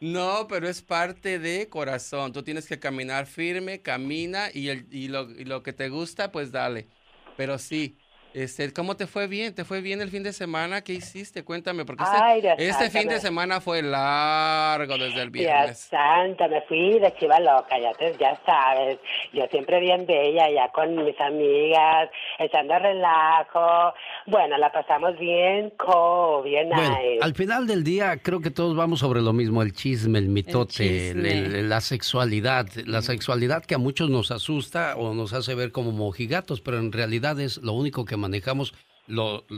No, 0.00 0.46
pero 0.48 0.68
es 0.68 0.82
parte 0.82 1.38
de 1.38 1.68
corazón. 1.68 2.32
Tú 2.32 2.42
tienes 2.42 2.68
que 2.68 2.78
caminar 2.78 3.26
firme, 3.26 3.82
camina 3.82 4.48
y, 4.52 4.68
el, 4.68 4.86
y, 4.90 5.08
lo, 5.08 5.30
y 5.30 5.44
lo 5.44 5.62
que 5.62 5.72
te 5.72 5.88
gusta, 5.88 6.30
pues 6.32 6.52
dale. 6.52 6.88
Pero 7.36 7.58
sí, 7.58 7.98
este, 8.34 8.72
¿Cómo 8.72 8.96
te 8.96 9.06
fue 9.06 9.26
bien? 9.26 9.54
¿Te 9.54 9.64
fue 9.64 9.80
bien 9.80 10.00
el 10.00 10.10
fin 10.10 10.22
de 10.22 10.32
semana? 10.32 10.82
¿Qué 10.82 10.94
hiciste? 10.94 11.44
Cuéntame, 11.44 11.84
porque 11.84 12.04
este, 12.04 12.68
este 12.68 12.90
fin 12.90 13.08
de 13.08 13.20
semana 13.20 13.60
fue 13.60 13.82
largo 13.82 14.96
desde 14.96 15.22
el 15.22 15.30
viernes. 15.30 15.66
Dios 15.66 15.78
santo, 15.78 16.48
me 16.48 16.62
fui 16.62 16.98
de 16.98 17.14
chiva 17.18 17.38
loca, 17.40 17.78
ya, 17.78 17.92
te, 17.94 18.16
ya 18.18 18.40
sabes. 18.46 18.98
Yo 19.32 19.46
siempre 19.50 19.80
bien 19.80 20.06
bella, 20.06 20.50
ya 20.50 20.68
con 20.68 20.94
mis 21.04 21.18
amigas, 21.20 22.10
echando 22.38 22.78
relajo. 22.78 23.94
Bueno, 24.26 24.56
la 24.58 24.72
pasamos 24.72 25.18
bien, 25.18 25.70
co, 25.76 26.42
bien 26.42 26.68
bueno, 26.70 26.96
Al 27.20 27.34
final 27.34 27.66
del 27.66 27.84
día, 27.84 28.16
creo 28.22 28.40
que 28.40 28.50
todos 28.50 28.76
vamos 28.76 29.00
sobre 29.00 29.20
lo 29.20 29.32
mismo, 29.32 29.62
el 29.62 29.72
chisme, 29.72 30.18
el 30.18 30.28
mitote, 30.28 31.14
la 31.14 31.80
sexualidad. 31.80 32.66
La 32.86 33.02
sexualidad 33.02 33.64
que 33.64 33.74
a 33.74 33.78
muchos 33.78 34.10
nos 34.10 34.30
asusta 34.30 34.94
o 34.96 35.14
nos 35.14 35.32
hace 35.32 35.54
ver 35.54 35.72
como 35.72 35.92
mojigatos, 35.92 36.60
pero 36.60 36.78
en 36.78 36.92
realidad 36.92 37.38
es 37.40 37.58
lo 37.58 37.72
único 37.72 38.04
que 38.04 38.16
manejamos 38.22 38.72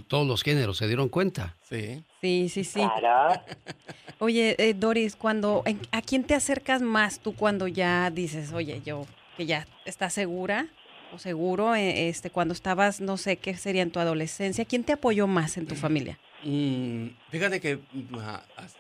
todos 0.09 0.27
los 0.27 0.43
géneros, 0.43 0.79
¿se 0.79 0.87
dieron 0.87 1.09
cuenta? 1.09 1.57
Sí. 1.63 2.03
Sí, 2.21 2.49
sí, 2.49 2.65
sí. 2.65 2.81
Oye, 4.19 4.57
eh, 4.59 4.75
Doris, 4.75 5.17
cuando, 5.17 5.63
¿a 5.93 6.03
quién 6.03 6.25
te 6.25 6.35
acercas 6.35 6.83
más 6.83 7.21
tú 7.21 7.35
cuando 7.35 7.69
ya 7.69 8.11
dices, 8.11 8.53
oye, 8.53 8.81
yo, 8.85 9.07
que 9.37 9.47
ya 9.47 9.67
estás 9.85 10.15
segura 10.15 10.67
o 11.13 11.19
seguro, 11.19 11.75
eh, 11.75 12.09
este, 12.09 12.31
cuando 12.31 12.55
estabas, 12.55 13.01
no 13.01 13.17
sé, 13.17 13.37
qué 13.37 13.57
sería 13.57 13.83
en 13.83 13.91
tu 13.91 14.01
adolescencia, 14.01 14.65
¿quién 14.65 14.85
te 14.85 14.93
apoyó 14.93 15.27
más 15.27 15.57
en 15.59 15.67
tu 15.67 15.75
familia? 15.75 16.19
Mm, 16.45 17.09
fíjate 17.31 17.61
que 17.61 17.77
mm, 17.77 18.19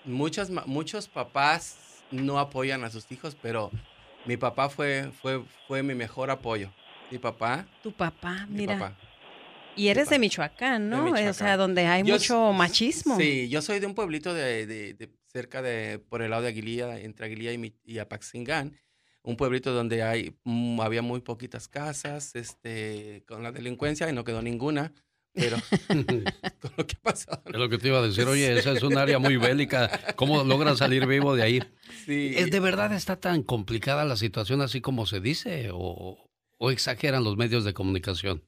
muchos, 0.06 0.50
muchos 0.66 1.08
papás 1.08 2.04
no 2.10 2.38
apoyan 2.38 2.84
a 2.84 2.90
sus 2.90 3.10
hijos, 3.12 3.36
pero 3.40 3.70
mi 4.24 4.36
papá 4.36 4.68
fue, 4.68 5.10
fue, 5.20 5.42
fue 5.68 5.82
mi 5.82 5.94
mejor 5.94 6.30
apoyo. 6.30 6.70
Mi 7.10 7.18
papá. 7.18 7.66
Tu 7.82 7.92
papá, 7.92 8.46
mira. 8.48 8.96
Y 9.76 9.88
eres 9.88 10.08
de 10.08 10.18
Michoacán, 10.18 10.88
¿no? 10.88 11.10
O 11.10 11.32
sea, 11.32 11.56
donde 11.56 11.86
hay 11.86 12.04
mucho 12.04 12.52
machismo. 12.52 13.16
Sí, 13.18 13.48
yo 13.48 13.62
soy 13.62 13.80
de 13.80 13.86
un 13.86 13.94
pueblito 13.94 14.32
de, 14.32 15.10
cerca 15.26 15.62
de, 15.62 15.98
por 15.98 16.22
el 16.22 16.30
lado 16.30 16.42
de 16.42 16.48
Aguililla, 16.48 17.00
entre 17.00 17.26
Aguililla 17.26 17.52
y, 17.52 17.74
y 17.84 17.98
Apaxingán. 17.98 18.78
Un 19.22 19.36
pueblito 19.36 19.72
donde 19.72 20.02
hay, 20.02 20.36
mm, 20.44 20.80
había 20.80 21.00
muy 21.00 21.20
poquitas 21.20 21.66
casas, 21.66 22.34
este, 22.34 23.24
con 23.26 23.42
la 23.42 23.52
delincuencia 23.52 24.08
y 24.08 24.12
no 24.12 24.22
quedó 24.22 24.42
ninguna. 24.42 24.92
Pero 25.32 25.56
con 26.60 26.72
lo 26.76 26.86
que 26.86 26.96
ha 26.96 27.02
pasado. 27.02 27.42
Es 27.46 27.56
lo 27.56 27.68
que 27.68 27.78
te 27.78 27.88
iba 27.88 27.98
a 27.98 28.02
decir, 28.02 28.26
oye, 28.26 28.56
esa 28.56 28.72
es 28.72 28.82
un 28.82 28.96
área 28.96 29.18
muy 29.18 29.36
bélica. 29.36 30.14
¿Cómo 30.14 30.44
logras 30.44 30.78
salir 30.78 31.06
vivo 31.06 31.34
de 31.34 31.42
ahí? 31.42 31.62
Sí. 32.06 32.34
¿Es 32.36 32.50
de 32.50 32.60
verdad 32.60 32.92
está 32.92 33.16
tan 33.16 33.42
complicada 33.42 34.04
la 34.04 34.16
situación 34.16 34.60
así 34.60 34.80
como 34.80 35.06
se 35.06 35.20
dice? 35.20 35.70
¿O, 35.72 36.30
o 36.58 36.70
exageran 36.70 37.24
los 37.24 37.36
medios 37.36 37.64
de 37.64 37.74
comunicación? 37.74 38.44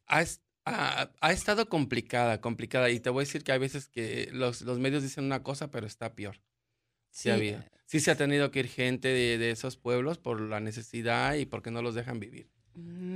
Ah, 0.69 1.11
ha, 1.21 1.33
estado 1.33 1.69
complicada, 1.69 2.41
complicada. 2.41 2.91
Y 2.91 2.99
te 2.99 3.09
voy 3.09 3.23
a 3.23 3.25
decir 3.27 3.45
que 3.45 3.53
hay 3.53 3.59
veces 3.59 3.89
que 3.89 4.29
los, 4.33 4.63
los 4.63 4.81
medios 4.81 5.05
dicen 5.05 5.25
una 5.25 5.45
cosa, 5.45 5.71
pero 5.71 5.87
está 5.87 6.15
peor. 6.15 6.43
Sí, 7.11 7.31
había. 7.31 7.71
Sí 7.87 8.01
se 8.01 8.11
ha 8.11 8.17
tenido 8.17 8.51
que 8.51 8.61
ir 8.61 8.69
gente 8.69 9.07
de, 9.07 9.39
de, 9.39 9.53
esos 9.53 9.77
pueblos 9.77 10.19
por 10.19 10.41
la 10.41 10.59
necesidad 10.59 11.35
y 11.35 11.47
porque 11.47 11.71
no 11.71 11.83
los 11.83 11.95
dejan 11.95 12.19
vivir. 12.19 12.51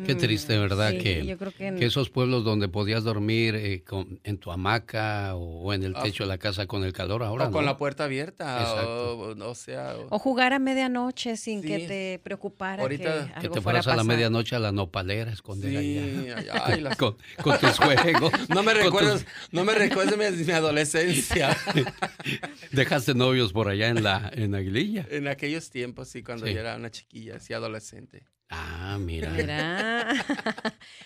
Qué 0.07 0.15
triste, 0.15 0.59
¿verdad? 0.59 0.93
que, 0.93 1.37
que, 1.57 1.85
esos 1.85 2.11
pueblos 2.11 2.45
donde 2.45 2.69
podías 2.69 3.05
dormir 3.05 3.55
eh, 3.55 3.85
en 4.25 4.39
tu 4.39 4.51
hamaca 4.51 5.37
o, 5.37 5.73
en 5.73 5.83
el 5.83 5.95
ah, 5.95 6.03
techo 6.03 6.25
de 6.25 6.29
la 6.29 6.39
casa 6.39 6.67
con 6.67 6.85
el 6.85 6.93
calor 6.93 7.23
ahora. 7.23 7.49
O 7.49 7.51
con 7.51 7.65
la 7.65 7.77
puerta 7.77 8.05
abierta. 8.05 8.63
O, 9.39 9.55
sea, 9.55 9.97
o, 10.09 10.19
jugar 10.19 10.53
a 10.53 10.59
medianoche 10.59 11.37
sin 11.37 11.63
que 11.63 11.87
te 11.87 12.21
preocupara. 12.23 12.83
Ahorita, 12.83 13.35
que, 13.41 13.49
te 13.49 13.61
fueras 13.61 13.87
a, 13.87 13.97
la 13.97 14.05
medianoche 14.05 14.57
a 14.57 14.59
la 14.59 14.73
nopalera, 14.73 15.31
esconder 15.31 15.77
allá. 15.77 16.97
con, 16.97 17.17
tus 17.61 17.79
juegos. 17.79 18.33
no 18.49 18.63
me 18.63 18.75
recuerdes, 18.75 19.27
no 19.53 19.65
me 19.65 19.75
recuerdes 19.75 20.17
mi, 20.17 20.45
mi 20.45 20.53
adolescencia. 20.53 21.57
Dejaste 22.73 23.15
novios 23.15 23.53
por 23.53 23.69
allá 23.69 23.89
en 23.89 24.03
la 24.03 24.31
en 24.35 24.55
Aguililla. 24.55 25.07
En 25.11 25.29
aquellos 25.29 25.71
tiempos, 25.71 26.09
sí, 26.09 26.23
cuando 26.23 26.47
yo 26.47 26.59
era 26.59 26.77
una 26.77 26.91
chiquilla, 26.91 27.37
así 27.37 27.53
adolescente. 27.53 28.25
Ah, 28.53 28.99
mira. 28.99 29.31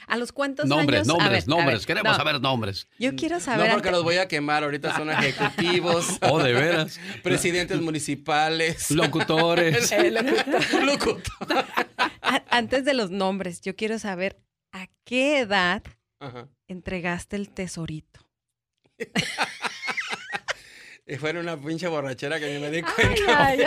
¿A 0.07 0.17
los 0.17 0.33
cuántos 0.33 0.67
nombres, 0.67 1.01
años? 1.01 1.09
Nombres, 1.09 1.47
nombres, 1.47 1.85
queremos 1.87 2.17
saber 2.17 2.41
nombres. 2.41 2.89
Yo 2.99 3.15
quiero 3.17 3.39
saber. 3.39 3.69
No, 3.69 3.75
porque 3.75 3.91
los 3.91 4.03
voy 4.03 4.17
a 4.17 4.27
quemar. 4.27 4.65
Ahorita 4.65 4.97
son 4.97 5.11
ejecutivos. 5.11 6.19
Oh, 6.23 6.43
de 6.43 6.53
veras. 6.55 6.99
Presidentes 7.23 7.81
municipales. 7.83 8.91
Locutores. 8.91 9.93
Locutor. 10.83 11.67
Antes 12.49 12.85
de 12.85 12.95
los 12.95 13.11
nombres, 13.11 13.61
yo 13.61 13.77
quiero 13.77 13.99
saber 13.99 14.41
a 14.73 14.89
qué 15.05 15.41
edad 15.41 15.83
entregaste 16.67 17.37
el 17.37 17.51
tesorito. 17.51 18.21
Y 21.07 21.17
fue 21.17 21.39
una 21.39 21.61
pinche 21.61 21.87
borrachera 21.87 22.41
que 22.41 22.55
ni 22.55 22.59
me 22.59 22.71
di 22.71 22.81
cuenta. 22.81 23.53
en, 23.55 23.61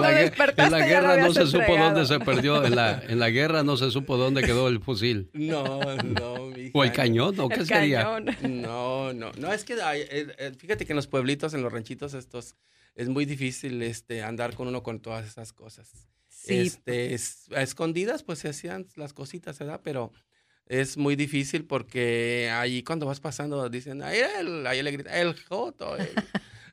la, 0.00 0.22
en, 0.22 0.70
la, 0.70 0.86
guerra 0.86 1.18
no 1.18 1.34
se 1.34 1.46
supo 1.46 1.76
dónde 1.76 2.06
se 2.06 2.18
perdió. 2.18 2.64
En 2.64 2.74
la, 2.74 3.02
en 3.06 3.18
la 3.18 3.28
guerra 3.28 3.62
no 3.62 3.76
se 3.76 3.90
supo 3.90 4.16
dónde 4.16 4.42
quedó 4.42 4.68
el 4.68 4.80
fusil. 4.80 5.28
No, 5.34 5.96
no. 5.96 6.46
Mi 6.46 6.70
¿O 6.72 6.82
el 6.82 6.92
cañón? 6.92 7.38
¿O 7.38 7.50
qué 7.50 7.66
sería? 7.66 8.04
No, 8.40 9.12
no. 9.12 9.32
No, 9.32 9.52
es 9.52 9.64
que 9.64 9.74
eh, 9.74 10.34
eh, 10.38 10.52
fíjate 10.56 10.86
que 10.86 10.92
en 10.92 10.96
los 10.96 11.06
pueblitos, 11.06 11.52
en 11.52 11.62
los 11.62 11.70
ranchitos 11.70 12.14
estos, 12.14 12.56
es 12.94 13.10
muy 13.10 13.26
difícil 13.26 13.82
este, 13.82 14.22
andar 14.22 14.54
con 14.54 14.66
uno 14.66 14.82
con 14.82 15.00
todas 15.00 15.26
esas 15.26 15.52
cosas. 15.52 16.08
Sí. 16.28 16.54
Este, 16.54 17.14
a 17.54 17.60
escondidas, 17.60 18.22
pues 18.22 18.38
se 18.38 18.48
hacían 18.48 18.86
las 18.96 19.12
cositas, 19.12 19.58
¿verdad? 19.58 19.82
Pero 19.84 20.10
es 20.70 20.96
muy 20.96 21.16
difícil 21.16 21.64
porque 21.64 22.48
ahí 22.52 22.84
cuando 22.84 23.04
vas 23.04 23.18
pasando 23.18 23.68
dicen, 23.68 24.04
ahí, 24.04 24.20
el, 24.38 24.64
ahí 24.68 24.80
le 24.84 24.92
grita, 24.92 25.20
el 25.20 25.34
Joto, 25.34 25.96
el, 25.96 26.08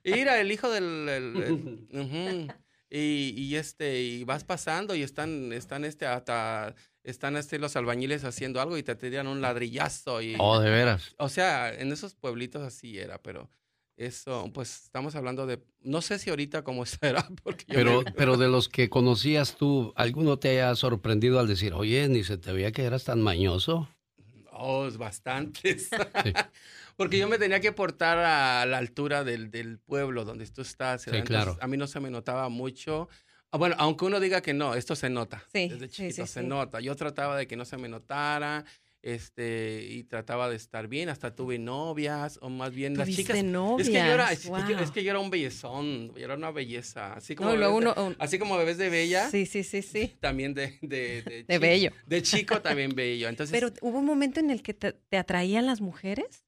mira, 0.04 0.40
el 0.40 0.52
hijo 0.52 0.70
del... 0.70 1.88
y, 2.92 3.34
y, 3.36 3.56
este, 3.56 4.00
y 4.00 4.24
vas 4.24 4.44
pasando 4.44 4.94
y 4.94 5.02
están, 5.02 5.52
están 5.52 5.84
este, 5.84 6.06
hasta, 6.06 6.76
están 7.04 7.38
este, 7.38 7.58
los 7.58 7.76
albañiles 7.76 8.24
haciendo 8.24 8.62
algo 8.62 8.78
y 8.78 8.84
te 8.84 8.94
tiran 8.94 9.26
un 9.26 9.42
ladrillazo. 9.42 10.22
Y, 10.22 10.36
oh, 10.38 10.60
de 10.60 10.70
veras. 10.70 11.16
O 11.18 11.28
sea, 11.28 11.74
en 11.74 11.92
esos 11.92 12.14
pueblitos 12.14 12.62
así 12.62 13.00
era, 13.00 13.20
pero 13.20 13.50
eso, 13.98 14.50
pues 14.54 14.84
estamos 14.84 15.16
hablando 15.16 15.48
de, 15.48 15.60
no 15.82 16.02
sé 16.02 16.20
si 16.20 16.30
ahorita 16.30 16.64
cómo 16.64 16.86
será. 16.86 17.28
Porque 17.44 17.66
pero, 17.68 18.04
pero 18.16 18.38
de 18.38 18.48
los 18.48 18.70
que 18.70 18.90
conocías 18.90 19.58
tú, 19.58 19.92
¿alguno 19.96 20.38
te 20.38 20.50
haya 20.50 20.76
sorprendido 20.76 21.40
al 21.40 21.48
decir, 21.48 21.74
oye, 21.74 22.08
ni 22.08 22.24
se 22.24 22.38
te 22.38 22.54
veía 22.54 22.72
que 22.72 22.84
eras 22.84 23.04
tan 23.04 23.22
mañoso? 23.22 23.90
Oh, 24.52 24.90
bastantes. 24.98 25.90
porque 26.96 27.20
yo 27.20 27.28
me 27.28 27.38
tenía 27.38 27.60
que 27.60 27.72
portar 27.72 28.18
a 28.18 28.66
la 28.66 28.78
altura 28.78 29.24
del, 29.24 29.52
del 29.52 29.78
pueblo 29.80 30.26
donde 30.26 30.48
tú 30.48 30.62
estás. 30.62 31.04
Sí, 31.04 31.12
claro. 31.24 31.58
A 31.62 31.68
mí 31.68 31.78
no 31.78 31.88
se 31.88 32.00
me 32.00 32.10
notaba 32.10 32.50
mucho. 32.50 33.10
Ah, 33.52 33.58
bueno, 33.58 33.76
aunque 33.78 34.06
uno 34.06 34.20
diga 34.20 34.42
que 34.42 34.54
no, 34.54 34.74
esto 34.74 34.96
se 34.96 35.10
nota. 35.10 35.44
Sí, 35.54 35.70
Desde 35.70 35.90
chiquito 35.90 36.26
se 36.26 36.44
nota. 36.44 36.80
Yo 36.80 36.96
trataba 36.96 37.38
de 37.38 37.48
que 37.48 37.56
no 37.56 37.66
se 37.66 37.78
me 37.78 37.88
notara 37.88 38.66
este 39.08 39.88
y 39.90 40.04
trataba 40.04 40.50
de 40.50 40.58
estar 40.58 40.90
bien 40.90 41.08
hasta 41.08 41.34
tuve 41.34 41.58
novias 41.60 42.40
o 42.42 42.50
más 42.50 42.74
bien 42.74 42.98
las 42.98 43.10
chicas 43.10 43.42
novias? 43.42 43.88
es 43.88 43.94
que 43.94 44.00
yo 44.00 44.14
era 44.14 44.32
es, 44.34 44.92
que 44.92 45.04
yo 45.04 45.12
era 45.12 45.20
un 45.20 45.30
bellezón 45.30 46.14
yo 46.14 46.26
era 46.26 46.36
una 46.36 46.52
belleza 46.52 47.14
así 47.14 47.34
como 47.34 47.52
bebés 47.52 47.96
de, 47.96 48.16
así 48.20 48.38
como 48.38 48.58
bebés 48.58 48.78
de 48.78 48.90
bella 48.90 49.30
sí 49.30 49.46
sí 49.46 49.64
sí 49.64 49.82
sí 49.82 50.18
también 50.20 50.54
de 50.54 50.78
de, 50.82 51.22
de, 51.22 51.46
de 51.48 51.60
bello 51.60 51.92
de 52.06 52.22
chico 52.22 52.62
también 52.62 52.94
bello 52.96 53.30
entonces 53.30 53.58
pero 53.58 53.72
hubo 53.82 54.00
un 54.00 54.06
momento 54.06 54.42
en 54.42 54.50
el 54.50 54.62
que 54.62 54.74
te, 54.74 55.18
atraían 55.18 55.66
las 55.66 55.80
mujeres 55.80 56.44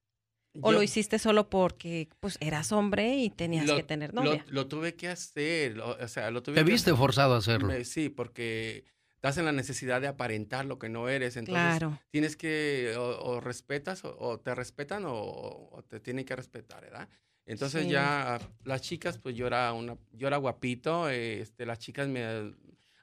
¿O 0.61 0.71
lo 0.71 0.83
hiciste 0.83 1.19
solo 1.19 1.49
porque 1.49 2.09
pues 2.19 2.37
eras 2.41 2.71
hombre 2.71 3.17
y 3.17 3.29
tenías 3.29 3.71
que 3.71 3.83
tener 3.83 4.13
novia? 4.13 4.43
Lo, 4.49 4.67
tuve 4.67 4.95
que 4.95 5.07
hacer, 5.07 5.79
o 5.79 6.07
sea, 6.07 6.31
lo 6.31 6.41
tuve 6.41 6.55
¿Te 6.55 6.63
viste 6.63 6.93
forzado 6.93 7.35
a 7.35 7.37
hacerlo? 7.37 7.71
Sí, 7.85 8.09
porque 8.09 8.83
estás 9.19 9.37
en 9.37 9.43
la 9.43 9.51
necesidad 9.51 9.99
de 9.99 10.07
aparentar 10.07 10.63
lo 10.63 10.79
que 10.79 10.87
no 10.87 11.09
eres. 11.09 11.35
Entonces 11.35 11.89
tienes 12.09 12.37
que, 12.37 12.95
o, 12.97 13.41
respetas, 13.41 14.05
o, 14.05 14.39
te 14.39 14.55
respetan, 14.55 15.03
o, 15.05 15.83
te 15.89 15.99
tienen 15.99 16.23
que 16.23 16.37
respetar, 16.37 16.81
¿verdad? 16.81 17.09
Entonces 17.45 17.89
ya 17.89 18.39
las 18.63 18.81
chicas, 18.81 19.17
pues 19.17 19.35
yo 19.35 19.47
era, 19.47 19.73
una, 19.73 19.97
yo 20.13 20.27
era 20.27 20.37
guapito, 20.37 21.09
este, 21.09 21.65
las 21.65 21.79
chicas 21.79 22.07
me 22.07 22.53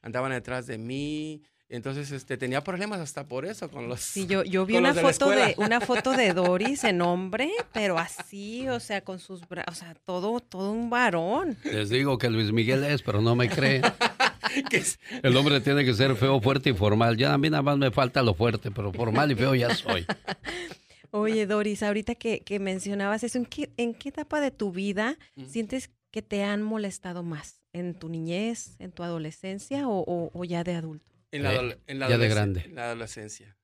andaban 0.00 0.32
detrás 0.32 0.66
de 0.66 0.78
mí, 0.78 1.42
entonces, 1.68 2.12
este, 2.12 2.36
tenía 2.36 2.62
problemas 2.62 3.00
hasta 3.00 3.26
por 3.26 3.44
eso 3.44 3.68
con 3.68 3.88
los. 3.88 4.00
Sí, 4.00 4.26
yo, 4.26 4.44
yo 4.44 4.64
vi 4.66 4.76
una 4.76 4.94
foto 4.94 5.30
de, 5.30 5.54
una 5.58 5.80
foto 5.80 6.12
de 6.12 6.32
Doris 6.32 6.84
en 6.84 7.02
hombre, 7.02 7.50
pero 7.72 7.98
así, 7.98 8.68
o 8.68 8.78
sea, 8.78 9.00
con 9.00 9.18
sus 9.18 9.46
brazos, 9.48 9.72
o 9.72 9.74
sea, 9.74 9.94
todo, 10.04 10.38
todo 10.38 10.70
un 10.70 10.90
varón. 10.90 11.56
Les 11.64 11.90
digo 11.90 12.18
que 12.18 12.30
Luis 12.30 12.52
Miguel 12.52 12.84
es, 12.84 13.02
pero 13.02 13.20
no 13.20 13.34
me 13.34 13.48
El 15.22 15.36
hombre 15.36 15.60
tiene 15.60 15.84
que 15.84 15.94
ser 15.94 16.14
feo, 16.16 16.40
fuerte 16.40 16.70
y 16.70 16.74
formal. 16.74 17.16
Ya 17.16 17.32
a 17.32 17.38
mí 17.38 17.50
nada 17.50 17.62
más 17.62 17.78
me 17.78 17.90
falta 17.90 18.22
lo 18.22 18.34
fuerte, 18.34 18.70
pero 18.70 18.92
formal 18.92 19.32
y 19.32 19.34
feo 19.34 19.54
ya 19.54 19.74
soy. 19.74 20.06
Oye, 21.10 21.46
Doris, 21.46 21.82
ahorita 21.82 22.14
que, 22.14 22.42
mencionabas 22.60 23.22
eso, 23.24 23.38
¿en 23.38 23.46
qué, 23.46 23.70
¿en 23.76 23.94
qué 23.94 24.10
etapa 24.10 24.40
de 24.40 24.50
tu 24.50 24.72
vida 24.72 25.16
sientes 25.46 25.90
que 26.10 26.20
te 26.22 26.42
han 26.44 26.62
molestado 26.62 27.22
más? 27.22 27.60
¿En 27.72 27.94
tu 27.94 28.08
niñez, 28.08 28.76
en 28.78 28.90
tu 28.92 29.02
adolescencia 29.02 29.88
o, 29.88 30.30
o, 30.32 30.44
ya 30.44 30.64
de 30.64 30.74
adulto? 30.74 31.14
En 31.30 31.42
la, 31.42 31.54
Eh, 31.54 31.78
en 31.86 31.98
la 31.98 32.08
ya 32.08 32.18
de 32.18 32.28
grande. 32.28 32.62
En 32.66 32.74
la 32.74 32.86
adolescencia. 32.86 33.56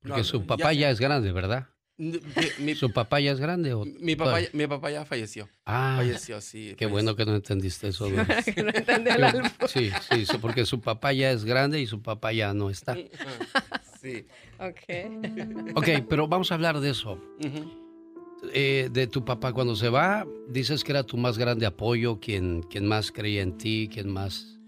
Porque 0.00 0.18
No, 0.18 0.24
su 0.24 0.40
ya- 0.40 0.46
papá 0.46 0.72
ya, 0.72 0.90
es 0.90 0.98
grande, 1.00 1.30
¿verdad? 1.32 1.68
Mi, 2.58 2.74
¿Su 2.74 2.90
papá 2.90 3.20
ya 3.20 3.32
es 3.32 3.40
grande 3.40 3.74
o 3.74 3.84
mi 3.84 4.16
papá, 4.16 4.40
ya- 4.40 4.48
mi 4.54 4.66
papá 4.66 4.90
ya 4.90 5.04
falleció. 5.04 5.48
Ah, 5.66 5.96
Falleció, 5.98 6.40
sí. 6.40 6.68
qué 6.76 6.86
falleció. 6.86 6.88
bueno 6.90 7.14
que 7.16 7.26
no 7.26 7.34
entendiste 7.34 7.88
eso. 7.88 8.06
Que 8.54 8.62
no 8.62 8.70
entendí 8.74 9.10
el. 9.10 9.68
Sí, 9.68 9.90
sí, 10.10 10.24
sí, 10.26 10.38
porque 10.40 10.64
su 10.64 10.80
papá 10.80 11.12
ya 11.12 11.30
es 11.30 11.44
grande 11.44 11.78
y 11.80 11.86
su 11.86 12.00
papá 12.00 12.32
ya 12.32 12.54
no 12.54 12.70
está. 12.70 12.96
Sí. 14.00 14.24
Ok. 14.58 15.74
Ok, 15.76 15.88
pero 16.08 16.26
vamos 16.26 16.50
a 16.50 16.54
hablar 16.54 16.80
de 16.80 16.90
eso. 16.90 17.18
Eh, 18.54 18.88
de 18.90 19.06
tu 19.06 19.22
papá 19.24 19.52
cuando 19.52 19.76
se 19.76 19.90
va, 19.90 20.26
dices 20.48 20.82
que 20.82 20.92
era 20.92 21.02
tu 21.02 21.18
más 21.18 21.36
grande 21.36 21.66
apoyo, 21.66 22.18
quien, 22.20 22.62
quien 22.62 22.86
más 22.86 23.12
creía 23.12 23.42
en 23.42 23.58
ti, 23.58 23.90
quien 23.92 24.08
más... 24.10 24.58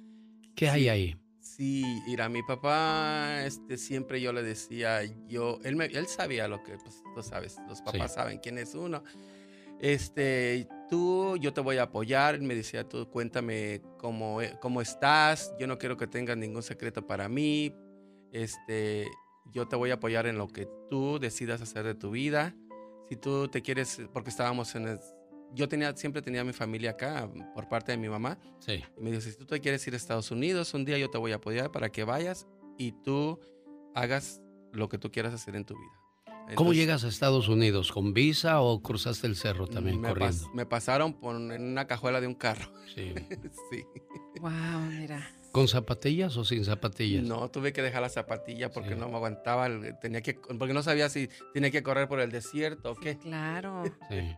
¿Qué 0.54 0.68
hay 0.68 0.88
ahí? 0.90 1.16
Sí, 1.62 2.02
mira, 2.08 2.28
mi 2.28 2.42
papá, 2.42 3.44
este, 3.44 3.76
siempre 3.78 4.20
yo 4.20 4.32
le 4.32 4.42
decía, 4.42 5.04
yo, 5.28 5.60
él, 5.62 5.76
me- 5.76 5.84
él 5.86 6.08
sabía 6.08 6.48
lo 6.48 6.60
que, 6.64 6.76
pues, 6.76 7.04
tú 7.14 7.22
sabes, 7.22 7.56
los 7.68 7.80
papás 7.82 8.14
saben 8.14 8.40
quién 8.40 8.58
es 8.58 8.74
uno. 8.74 9.04
Este, 9.78 10.66
tú, 10.90 11.36
yo 11.36 11.52
te 11.52 11.60
voy 11.60 11.76
a 11.76 11.84
apoyar. 11.84 12.34
Él 12.34 12.42
me 12.42 12.56
decía, 12.56 12.88
tú 12.88 13.08
cuéntame 13.08 13.80
cómo, 13.98 14.42
e- 14.42 14.58
cómo 14.60 14.80
estás. 14.82 15.54
Yo 15.56 15.68
no 15.68 15.78
quiero 15.78 15.96
que 15.96 16.08
tengas 16.08 16.36
ningún 16.36 16.64
secreto 16.64 17.06
para 17.06 17.28
mí. 17.28 17.72
Este, 18.32 19.06
yo 19.52 19.68
te 19.68 19.76
voy 19.76 19.92
a 19.92 19.94
apoyar 19.94 20.26
en 20.26 20.38
lo 20.38 20.48
que 20.48 20.68
tú 20.90 21.20
decidas 21.20 21.62
hacer 21.62 21.84
de 21.84 21.94
tu 21.94 22.10
vida. 22.10 22.56
Si 23.08 23.14
tú 23.14 23.46
te 23.46 23.62
quieres, 23.62 24.00
porque 24.12 24.30
estábamos 24.30 24.74
en 24.74 24.88
el, 24.88 25.00
yo 25.54 25.68
tenía, 25.68 25.94
siempre 25.96 26.22
tenía 26.22 26.44
mi 26.44 26.52
familia 26.52 26.90
acá 26.92 27.28
por 27.54 27.68
parte 27.68 27.92
de 27.92 27.98
mi 27.98 28.08
mamá. 28.08 28.38
Sí. 28.60 28.82
Y 28.96 29.00
me 29.02 29.10
dijo, 29.10 29.20
si 29.22 29.36
tú 29.36 29.44
te 29.46 29.60
quieres 29.60 29.86
ir 29.86 29.94
a 29.94 29.96
Estados 29.96 30.30
Unidos, 30.30 30.72
un 30.74 30.84
día 30.84 30.98
yo 30.98 31.10
te 31.10 31.18
voy 31.18 31.32
a 31.32 31.36
apoyar 31.36 31.70
para 31.70 31.90
que 31.90 32.04
vayas 32.04 32.46
y 32.78 32.92
tú 32.92 33.38
hagas 33.94 34.40
lo 34.72 34.88
que 34.88 34.98
tú 34.98 35.10
quieras 35.10 35.34
hacer 35.34 35.54
en 35.56 35.64
tu 35.64 35.74
vida. 35.74 35.92
¿Cómo 36.56 36.72
llegas 36.72 37.04
a 37.04 37.08
Estados 37.08 37.48
Unidos? 37.48 37.92
¿Con 37.92 38.12
visa 38.14 38.60
o 38.60 38.82
cruzaste 38.82 39.26
el 39.26 39.36
cerro 39.36 39.68
también 39.68 40.00
me, 40.00 40.08
corriendo? 40.08 40.36
pas- 40.36 40.52
me 40.54 40.66
pasaron 40.66 41.14
por, 41.14 41.36
en 41.36 41.62
una 41.62 41.86
cajuela 41.86 42.20
de 42.20 42.26
un 42.26 42.34
carro. 42.34 42.72
Sí. 42.94 43.14
sí. 43.70 43.84
Wow, 44.40 44.50
mira. 44.90 45.30
¿Con 45.52 45.68
zapatillas 45.68 46.36
o 46.36 46.44
sin 46.44 46.64
zapatillas? 46.64 47.22
No, 47.24 47.48
tuve 47.50 47.72
que 47.72 47.80
dejar 47.82 48.02
la 48.02 48.08
zapatilla 48.08 48.70
porque 48.72 48.94
Sí. 48.94 48.96
no 49.00 49.08
me 49.08 49.16
aguantaba. 49.16 49.68
Tenía 50.00 50.20
que, 50.22 50.34
porque 50.34 50.74
no 50.74 50.82
sabía 50.82 51.08
si 51.10 51.28
tenía 51.54 51.70
que 51.70 51.82
correr 51.82 52.08
por 52.08 52.20
el 52.20 52.30
desierto 52.32 52.92
o 52.92 52.94
qué. 52.96 53.18
Claro. 53.18 53.84
Sí. 54.10 54.34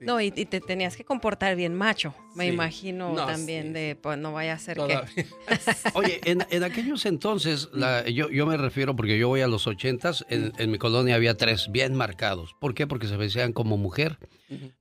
No, 0.00 0.20
y, 0.20 0.32
y 0.36 0.44
te 0.44 0.60
tenías 0.60 0.96
que 0.96 1.04
comportar 1.04 1.56
bien 1.56 1.74
macho, 1.74 2.14
me 2.34 2.44
Sí. 2.44 2.50
imagino 2.52 3.14
No, 3.14 3.24
también 3.26 3.68
sí, 3.68 3.72
de, 3.72 3.96
pues 4.00 4.18
no 4.18 4.32
vaya 4.32 4.52
a 4.52 4.58
ser 4.58 4.76
que... 4.76 5.24
Oye, 5.94 6.20
en, 6.24 6.44
en 6.50 6.64
aquellos 6.64 7.06
entonces, 7.06 7.68
la- 7.72 8.06
yo, 8.08 8.28
yo 8.28 8.44
me 8.46 8.56
refiero, 8.56 8.94
porque 8.94 9.18
yo 9.18 9.28
voy 9.28 9.40
a 9.40 9.46
los 9.48 9.66
ochentas, 9.66 10.24
en, 10.28 10.52
en 10.58 10.70
mi 10.70 10.78
colonia 10.78 11.14
había 11.14 11.36
tres 11.36 11.70
bien 11.72 11.94
marcados. 11.94 12.54
¿Por 12.60 12.74
qué? 12.74 12.86
Porque 12.86 13.06
se 13.06 13.16
vestían 13.16 13.52
como 13.52 13.76
mujer. 13.78 14.18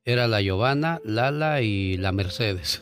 Era 0.04 0.28
la 0.28 0.42
Giovanna, 0.42 1.00
Lala 1.04 1.62
y 1.62 1.98
la 1.98 2.12
Mercedes. 2.12 2.82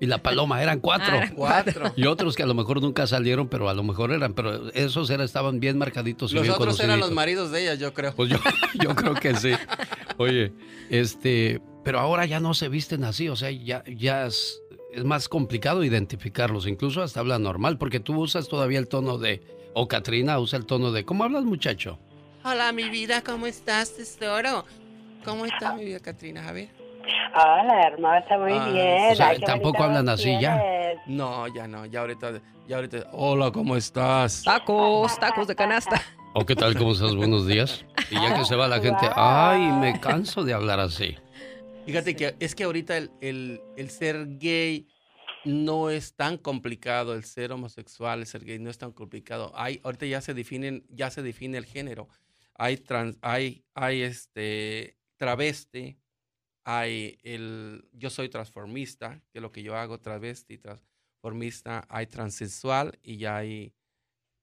Y 0.00 0.06
la 0.06 0.22
Paloma, 0.22 0.62
eran 0.62 0.80
cuatro. 0.80 1.14
Ah, 1.14 1.16
eran 1.16 1.34
Cuatro. 1.34 1.92
Y 1.96 2.06
otros 2.06 2.36
que 2.36 2.42
a 2.44 2.46
lo 2.46 2.54
mejor 2.54 2.80
nunca 2.80 3.06
salieron, 3.06 3.48
pero 3.48 3.68
a 3.68 3.74
lo 3.74 3.82
mejor 3.82 4.12
eran, 4.12 4.32
pero 4.34 4.70
esos 4.72 5.10
eran, 5.10 5.24
estaban 5.24 5.58
bien 5.58 5.76
marcaditos 5.76 6.32
y 6.32 6.36
Los 6.36 6.44
bien 6.44 6.54
otros 6.54 6.78
eran 6.80 7.00
los 7.00 7.10
maridos 7.10 7.50
de 7.50 7.62
ellas, 7.62 7.78
yo 7.78 7.92
creo. 7.92 8.14
Pues 8.14 8.30
yo, 8.30 8.38
yo 8.80 8.94
creo 8.94 9.14
que 9.14 9.34
sí. 9.34 9.52
Oye, 10.16 10.52
este, 10.90 11.60
pero 11.84 11.98
ahora 11.98 12.26
ya 12.26 12.38
no 12.38 12.54
se 12.54 12.68
visten 12.68 13.02
así, 13.04 13.28
o 13.28 13.34
sea, 13.34 13.50
ya, 13.50 13.82
ya 13.86 14.26
es, 14.26 14.62
es 14.92 15.04
más 15.04 15.28
complicado 15.28 15.82
identificarlos, 15.82 16.66
incluso 16.66 17.02
hasta 17.02 17.20
habla 17.20 17.38
normal, 17.38 17.78
porque 17.78 17.98
tú 17.98 18.20
usas 18.20 18.48
todavía 18.48 18.78
el 18.78 18.88
tono 18.88 19.18
de, 19.18 19.42
o 19.74 19.88
Katrina 19.88 20.38
usa 20.38 20.58
el 20.58 20.66
tono 20.66 20.92
de, 20.92 21.04
¿cómo 21.04 21.24
hablas 21.24 21.44
muchacho? 21.44 21.98
Hola, 22.44 22.72
mi 22.72 22.88
vida, 22.88 23.22
¿cómo 23.22 23.46
estás, 23.46 23.96
tesoro? 23.96 24.64
¿Cómo 25.24 25.44
está 25.44 25.74
mi 25.74 25.84
vida, 25.84 26.00
Katrina? 26.00 26.48
A 26.48 26.52
ver. 26.52 26.77
Hola, 27.34 27.82
hermosa, 27.86 28.38
muy 28.38 28.52
Ah, 28.52 28.68
bien. 28.70 29.12
o 29.12 29.14
sea, 29.14 29.28
Ay, 29.28 29.40
tampoco 29.40 29.82
hablan 29.82 30.08
así 30.08 30.38
ya. 30.40 30.60
No, 31.06 31.46
ya 31.48 31.66
no, 31.66 31.86
ya 31.86 32.00
ahorita, 32.00 32.40
ya 32.66 32.76
ahorita. 32.76 32.98
Hola, 33.12 33.50
¿cómo 33.50 33.76
estás? 33.76 34.42
Tacos, 34.42 35.18
tacos 35.18 35.46
de 35.46 35.54
canasta. 35.54 36.02
¿O 36.34 36.44
qué 36.44 36.54
tal, 36.54 36.76
cómo 36.76 36.92
estás? 36.92 37.14
Buenos 37.14 37.46
días. 37.46 37.84
Y 38.10 38.14
ya 38.14 38.34
que 38.36 38.44
se 38.44 38.56
va 38.56 38.68
la 38.68 38.80
gente, 38.80 39.06
ay, 39.14 39.60
me 39.72 39.98
canso 40.00 40.44
de 40.44 40.52
hablar 40.52 40.80
así. 40.80 41.16
Fíjate 41.86 42.14
que 42.14 42.36
es 42.38 42.54
que 42.54 42.64
ahorita 42.64 42.96
el, 42.98 43.10
el, 43.20 43.60
el 43.76 43.90
ser 43.90 44.26
gay 44.38 44.86
no 45.44 45.88
es 45.88 46.14
tan 46.14 46.36
complicado, 46.36 47.14
el 47.14 47.24
ser 47.24 47.52
homosexual, 47.52 48.20
el 48.20 48.26
ser 48.26 48.44
gay 48.44 48.58
no 48.58 48.68
es 48.68 48.76
tan 48.76 48.92
complicado. 48.92 49.52
Hay, 49.54 49.80
ahorita 49.84 50.04
ya 50.04 50.20
se 50.20 50.34
definen, 50.34 50.84
ya 50.90 51.10
se 51.10 51.22
define 51.22 51.56
el 51.56 51.64
género. 51.64 52.08
Hay 52.54 52.76
trans, 52.76 53.16
hay, 53.22 53.64
hay 53.74 54.02
este 54.02 54.96
travesti, 55.16 55.96
hay 56.70 57.18
el 57.22 57.88
yo 57.94 58.10
soy 58.10 58.28
transformista, 58.28 59.22
que 59.30 59.38
es 59.38 59.42
lo 59.42 59.50
que 59.50 59.62
yo 59.62 59.74
hago, 59.74 60.00
travesti, 60.00 60.58
transformista, 60.58 61.86
hay 61.88 62.06
transexual 62.06 62.98
y 63.02 63.16
ya 63.16 63.38
hay 63.38 63.72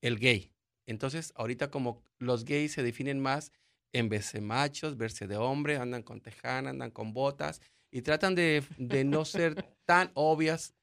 el 0.02 0.18
gay. 0.18 0.52
Entonces, 0.88 1.34
ahorita 1.36 1.70
como 1.70 2.02
los 2.18 2.44
gays 2.44 2.72
se 2.72 2.82
definen 2.82 3.20
más 3.20 3.52
en 3.94 4.10
verse 4.10 4.42
machos, 4.42 4.98
verse 4.98 5.28
de 5.28 5.38
hombre, 5.38 5.78
andan 5.78 6.02
con 6.02 6.20
tejana, 6.20 6.72
andan 6.72 6.90
con 6.90 7.14
botas 7.14 7.62
y 7.92 8.02
tratan 8.02 8.34
de, 8.34 8.64
de 8.80 9.04
no 9.04 9.24
ser 9.24 9.54
tan 9.86 10.10
obvias 10.16 10.74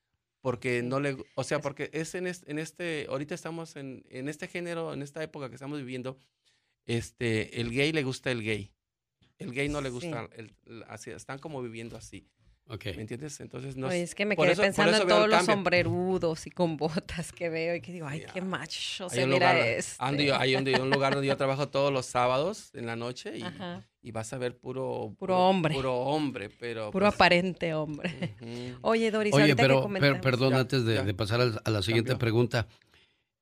porque 0.43 0.85
no 0.85 1.01
le, 1.01 1.17
o 1.35 1.43
sea, 1.43 1.61
porque 1.61 1.91
es 1.93 2.15
en 2.15 2.29
este, 2.29 2.53
en 2.53 2.61
este 2.61 3.07
ahorita 3.09 3.35
estamos 3.35 3.75
en, 3.75 4.05
en 4.11 4.29
este 4.29 4.47
género, 4.47 4.93
en 4.93 5.03
esta 5.03 5.21
época 5.25 5.49
que 5.49 5.57
estamos 5.57 5.79
viviendo, 5.79 6.19
este, 6.87 7.61
el 7.61 7.73
gay 7.73 7.91
le 7.91 8.05
gusta 8.05 8.31
el 8.31 8.45
gay. 8.45 8.73
El 9.43 9.53
gay 9.53 9.69
no 9.69 9.81
le 9.81 9.89
Sí. 9.91 9.95
gusta, 9.95 10.29
el, 10.37 10.53
el- 10.67 10.85
así, 10.89 11.11
están 11.11 11.39
como 11.39 11.63
viviendo 11.63 11.97
así, 11.97 12.27
Ok. 12.69 12.87
¿me 12.97 13.03
entiendes? 13.03 13.41
Entonces 13.41 13.77
no 13.77 13.89
Oye, 13.89 14.03
es 14.03 14.15
que 14.15 14.25
me 14.25 14.37
quedé 14.37 14.53
eso- 14.53 14.63
pensando 14.63 14.97
en 14.97 15.07
todos 15.09 15.29
los 15.29 15.45
sombrerudos 15.45 16.47
y 16.47 16.51
con 16.51 16.77
botas 17.25 17.33
que 17.33 17.49
veo 17.49 17.75
y 17.75 17.81
que 17.81 17.93
digo, 17.93 18.07
ay, 18.07 18.21
Sí, 18.21 18.27
qué 18.33 18.41
macho 18.41 19.05
Hay 19.05 19.11
se 19.11 19.25
un 19.25 19.31
mira 19.31 19.53
lugar, 19.53 19.67
este. 19.69 19.95
ando 19.99 20.23
yo- 20.23 20.37
hay 20.37 20.55
un, 20.57 20.69
un 20.81 20.91
lugar 20.91 21.15
donde 21.15 21.29
yo 21.29 21.37
trabajo 21.37 21.69
todos 21.69 21.93
los 21.93 22.07
sábados 22.07 22.71
en 22.75 22.87
la 22.87 22.97
noche 22.97 23.37
y, 23.39 23.45
y 24.01 24.11
vas 24.13 24.33
a 24.33 24.39
ver 24.39 24.57
puro, 24.57 25.15
Puro 25.19 25.39
hombre. 25.39 25.75
Puro 25.75 25.95
hombre, 25.97 26.49
pero. 26.51 26.91
puro 26.91 27.07
pues, 27.07 27.15
aparente 27.15 27.75
hombre. 27.75 28.35
ujú. 28.41 28.79
Oye, 28.83 29.11
Doris, 29.11 29.35
Oye, 29.35 29.49
que 29.49 29.57
pero, 29.57 29.75
per- 29.77 29.83
comentamos- 29.83 30.21
perdón, 30.23 30.51
Ya, 30.53 30.59
antes 30.61 30.85
de, 30.85 30.95
ya. 30.95 31.03
de 31.05 31.15
pasar 31.15 31.41
a 31.65 31.71
la 31.71 31.83
siguiente 31.83 32.11
Cambió. 32.11 32.19
pregunta. 32.19 32.67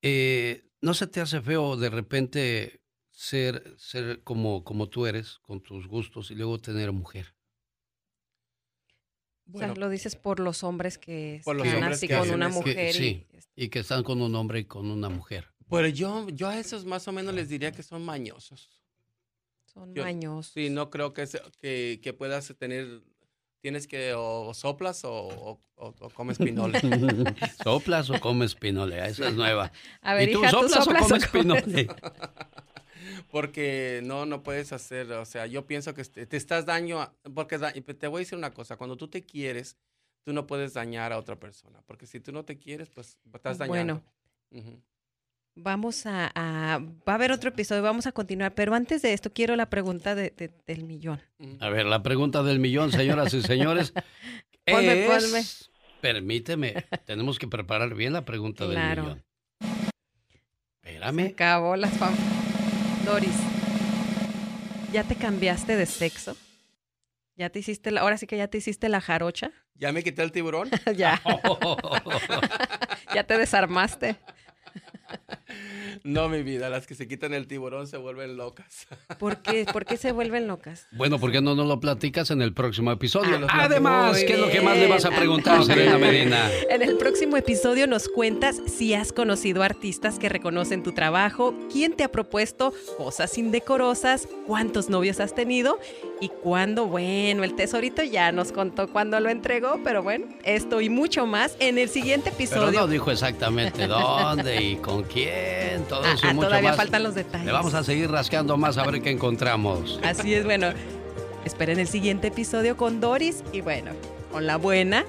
Eh, 0.02 0.64
¿No 0.82 0.94
se 0.94 1.06
te 1.06 1.20
hace 1.20 1.42
feo 1.42 1.76
de 1.76 1.90
repente 1.90 2.79
ser, 3.22 3.74
ser 3.76 4.22
como, 4.24 4.64
como 4.64 4.88
tú 4.88 5.04
eres, 5.06 5.38
con 5.40 5.60
tus 5.60 5.86
gustos, 5.86 6.30
y 6.30 6.34
luego 6.34 6.58
tener 6.58 6.90
mujer? 6.90 7.34
O 9.52 9.58
sea, 9.58 9.66
Bueno, 9.68 9.74
lo 9.80 9.88
dices 9.90 10.16
por 10.16 10.40
los 10.40 10.62
hombres 10.64 10.96
que 10.96 11.36
están 11.36 11.82
así 11.84 12.08
que 12.08 12.16
con 12.16 12.30
una. 12.30 12.48
Que- 12.48 12.52
mujer 12.54 12.94
sí. 12.94 13.26
y... 13.56 13.68
Que 13.68 13.80
están 13.80 14.04
con 14.04 14.22
un 14.22 14.34
hombre 14.36 14.60
y 14.60 14.64
con 14.64 14.90
una 14.90 15.08
mujer. 15.10 15.48
pero 15.68 15.86
yo, 15.88 16.28
yo 16.30 16.48
a 16.48 16.58
esos 16.58 16.84
más 16.86 17.06
o 17.08 17.12
menos 17.12 17.34
les 17.34 17.48
diría 17.50 17.72
que 17.72 17.82
son 17.82 18.02
mañosos. 18.04 18.80
Son 19.66 19.94
Yo- 19.94 20.02
mañosos. 20.02 20.52
Sí, 20.54 20.70
no 20.70 20.88
creo 20.88 21.12
que, 21.12 21.28
que, 21.60 22.00
que 22.02 22.12
puedas 22.14 22.54
tener. 22.58 23.02
Tienes 23.60 23.86
que 23.86 24.14
o 24.16 24.54
soplas 24.54 25.04
o, 25.04 25.12
o, 25.12 25.60
o- 25.76 26.10
comes 26.10 26.38
pinole. 26.38 26.80
¿Soplas 27.62 28.08
o 28.08 28.18
comes 28.18 28.54
pinole? 28.54 29.04
Esa 29.06 29.28
es 29.28 29.34
nueva. 29.34 29.70
A 30.00 30.14
ver, 30.14 30.30
¿Y 30.30 30.32
tú 30.32 30.40
hija, 30.40 30.50
¿tú 30.52 30.56
soplas, 30.68 30.84
soplas 30.84 31.02
o 31.02 31.06
comes 31.06 31.28
pinole? 31.28 31.88
Porque 33.30 34.00
no, 34.04 34.26
no 34.26 34.42
puedes 34.42 34.72
hacer, 34.72 35.10
o 35.12 35.24
sea, 35.24 35.46
yo 35.46 35.66
pienso 35.66 35.94
que 35.94 36.04
te, 36.04 36.36
estás 36.36 36.66
daño, 36.66 37.00
a- 37.00 37.14
porque 37.34 37.58
te 37.58 38.06
voy 38.08 38.18
a 38.18 38.24
decir 38.24 38.36
una 38.38 38.52
cosa, 38.52 38.76
cuando 38.76 38.96
tú 38.96 39.08
te 39.08 39.24
quieres, 39.24 39.76
tú 40.24 40.32
no 40.32 40.46
puedes 40.46 40.74
dañar 40.74 41.12
a 41.12 41.18
otra 41.18 41.36
persona, 41.38 41.80
porque 41.86 42.06
si 42.06 42.20
tú 42.20 42.32
no 42.32 42.44
te 42.44 42.58
quieres, 42.58 42.88
pues 42.90 43.16
estás 43.34 43.58
dañando. 43.58 44.02
Bueno, 44.50 44.82
vamos 45.54 46.06
a, 46.06 46.30
a- 46.34 46.78
Va 46.78 47.12
a 47.12 47.14
haber 47.14 47.32
otro 47.32 47.50
episodio, 47.50 47.82
vamos 47.82 48.06
a 48.06 48.12
continuar, 48.12 48.54
pero 48.54 48.74
antes 48.74 49.02
de 49.02 49.12
esto 49.12 49.30
quiero 49.32 49.56
la 49.56 49.68
pregunta 49.70 50.14
de- 50.14 50.30
de- 50.36 50.52
del 50.66 50.84
millón. 50.84 51.20
A 51.60 51.68
ver, 51.70 51.86
la 51.86 52.02
pregunta 52.02 52.42
del 52.42 52.58
millón, 52.60 52.92
señoras 52.92 53.32
y 53.34 53.42
señores. 53.42 53.92
Ponme, 54.66 55.06
es- 55.16 55.24
ponme. 55.24 55.42
Permíteme, 56.00 56.86
tenemos 57.04 57.38
que 57.38 57.46
preparar 57.46 57.94
bien 57.94 58.12
la 58.14 58.24
pregunta 58.24 58.66
Claro. 58.66 59.02
del 59.02 59.14
millón. 59.14 59.24
Se 60.82 60.88
Espérame. 60.94 61.26
acabó 61.32 61.76
las 61.76 61.92
fam... 61.98 62.14
Doris, 63.10 63.34
¿ya 64.92 65.02
te 65.02 65.16
cambiaste 65.16 65.76
de 65.76 65.84
sexo? 65.84 66.36
¿Ya 67.34 67.50
te 67.50 67.58
hiciste 67.58 67.90
la... 67.90 68.02
Ahora 68.02 68.16
sí 68.16 68.28
que 68.28 68.36
ya 68.36 68.46
te 68.46 68.58
hiciste 68.58 68.88
la 68.88 69.00
jarocha? 69.00 69.50
¿Ya 69.74 69.90
me 69.90 70.04
quité 70.04 70.22
el 70.22 70.30
tiburón? 70.30 70.70
ya, 70.96 71.20
ya 73.14 73.24
te 73.24 73.36
desarmaste. 73.36 74.14
No, 76.04 76.28
mi 76.28 76.42
vida, 76.42 76.70
las 76.70 76.86
que 76.86 76.94
se 76.94 77.06
quitan 77.06 77.34
el 77.34 77.46
tiburón 77.46 77.86
se 77.86 77.96
vuelven 77.96 78.36
locas. 78.36 78.86
¿Por 79.18 79.38
qué? 79.38 79.66
¿Por 79.70 79.84
qué 79.84 79.96
se 79.96 80.12
vuelven 80.12 80.46
locas? 80.46 80.86
Bueno, 80.92 81.18
¿por 81.18 81.32
qué 81.32 81.40
no 81.40 81.54
nos 81.54 81.66
lo 81.66 81.80
platicas 81.80 82.30
en 82.30 82.42
el 82.42 82.52
próximo 82.52 82.90
episodio? 82.92 83.46
Además, 83.48 84.22
¿qué 84.24 84.34
es 84.34 84.40
lo 84.40 84.48
que 84.48 84.60
más 84.60 84.76
le 84.76 84.86
vas 84.86 85.04
a 85.04 85.10
preguntar, 85.10 85.64
Serena 85.64 85.98
Medina? 85.98 86.50
En 86.68 86.82
el 86.82 86.96
próximo 86.96 87.36
episodio 87.36 87.86
nos 87.86 88.08
cuentas 88.08 88.60
si 88.66 88.94
has 88.94 89.12
conocido 89.12 89.62
artistas 89.62 90.18
que 90.18 90.28
reconocen 90.28 90.82
tu 90.82 90.92
trabajo, 90.92 91.54
quién 91.72 91.94
te 91.94 92.04
ha 92.04 92.12
propuesto 92.12 92.72
cosas 92.96 93.36
indecorosas, 93.38 94.28
cuántos 94.46 94.88
novios 94.88 95.20
has 95.20 95.34
tenido 95.34 95.78
y 96.20 96.28
cuándo, 96.28 96.86
bueno, 96.86 97.44
el 97.44 97.54
tesorito 97.54 98.02
ya 98.02 98.32
nos 98.32 98.52
contó 98.52 98.88
cuándo 98.88 99.18
lo 99.20 99.30
entregó, 99.30 99.80
pero 99.82 100.02
bueno, 100.02 100.26
esto 100.44 100.80
y 100.80 100.88
mucho 100.88 101.26
más 101.26 101.56
en 101.58 101.78
el 101.78 101.88
siguiente 101.88 102.30
episodio. 102.30 102.66
Pero 102.66 102.80
no 102.80 102.86
dijo 102.88 103.10
exactamente 103.10 103.86
dónde 103.86 104.62
y 104.62 104.76
con 104.76 105.02
quién, 105.04 105.84
todo 105.90 106.04
eso 106.04 106.26
ah, 106.26 106.30
y 106.30 106.34
mucho 106.34 106.48
todavía 106.48 106.72
faltan 106.74 107.02
los 107.02 107.14
detalles. 107.14 107.46
Le 107.46 107.52
vamos 107.52 107.74
a 107.74 107.82
seguir 107.82 108.10
rascando 108.10 108.56
más 108.56 108.78
a 108.78 108.84
ver 108.84 109.02
qué 109.02 109.10
encontramos. 109.10 110.00
Así 110.04 110.32
es, 110.32 110.44
bueno, 110.44 110.68
esperen 111.44 111.80
el 111.80 111.88
siguiente 111.88 112.28
episodio 112.28 112.76
con 112.76 113.00
Doris 113.00 113.42
y 113.52 113.60
bueno, 113.60 113.90
con 114.30 114.46
la 114.46 114.56
buena. 114.56 115.04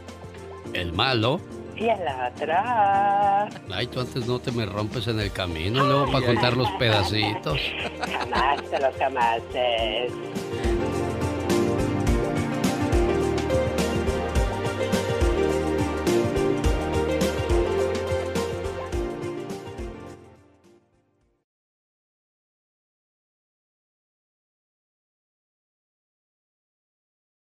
El 0.73 0.91
malo 0.91 1.39
y 1.75 1.83
el 1.83 1.99
otra. 2.33 3.47
Ay, 3.71 3.87
tú 3.87 3.99
antes 3.99 4.25
no 4.25 4.39
te 4.39 4.51
me 4.51 4.65
rompes 4.65 5.07
en 5.07 5.19
el 5.19 5.31
camino, 5.31 5.85
luego 5.85 6.11
para 6.11 6.25
contar 6.25 6.57
los 6.57 6.69
pedacitos. 6.71 7.59
Jamás 8.11 8.61
te 8.63 8.79
los 8.79 8.95
jamases. 8.95 10.11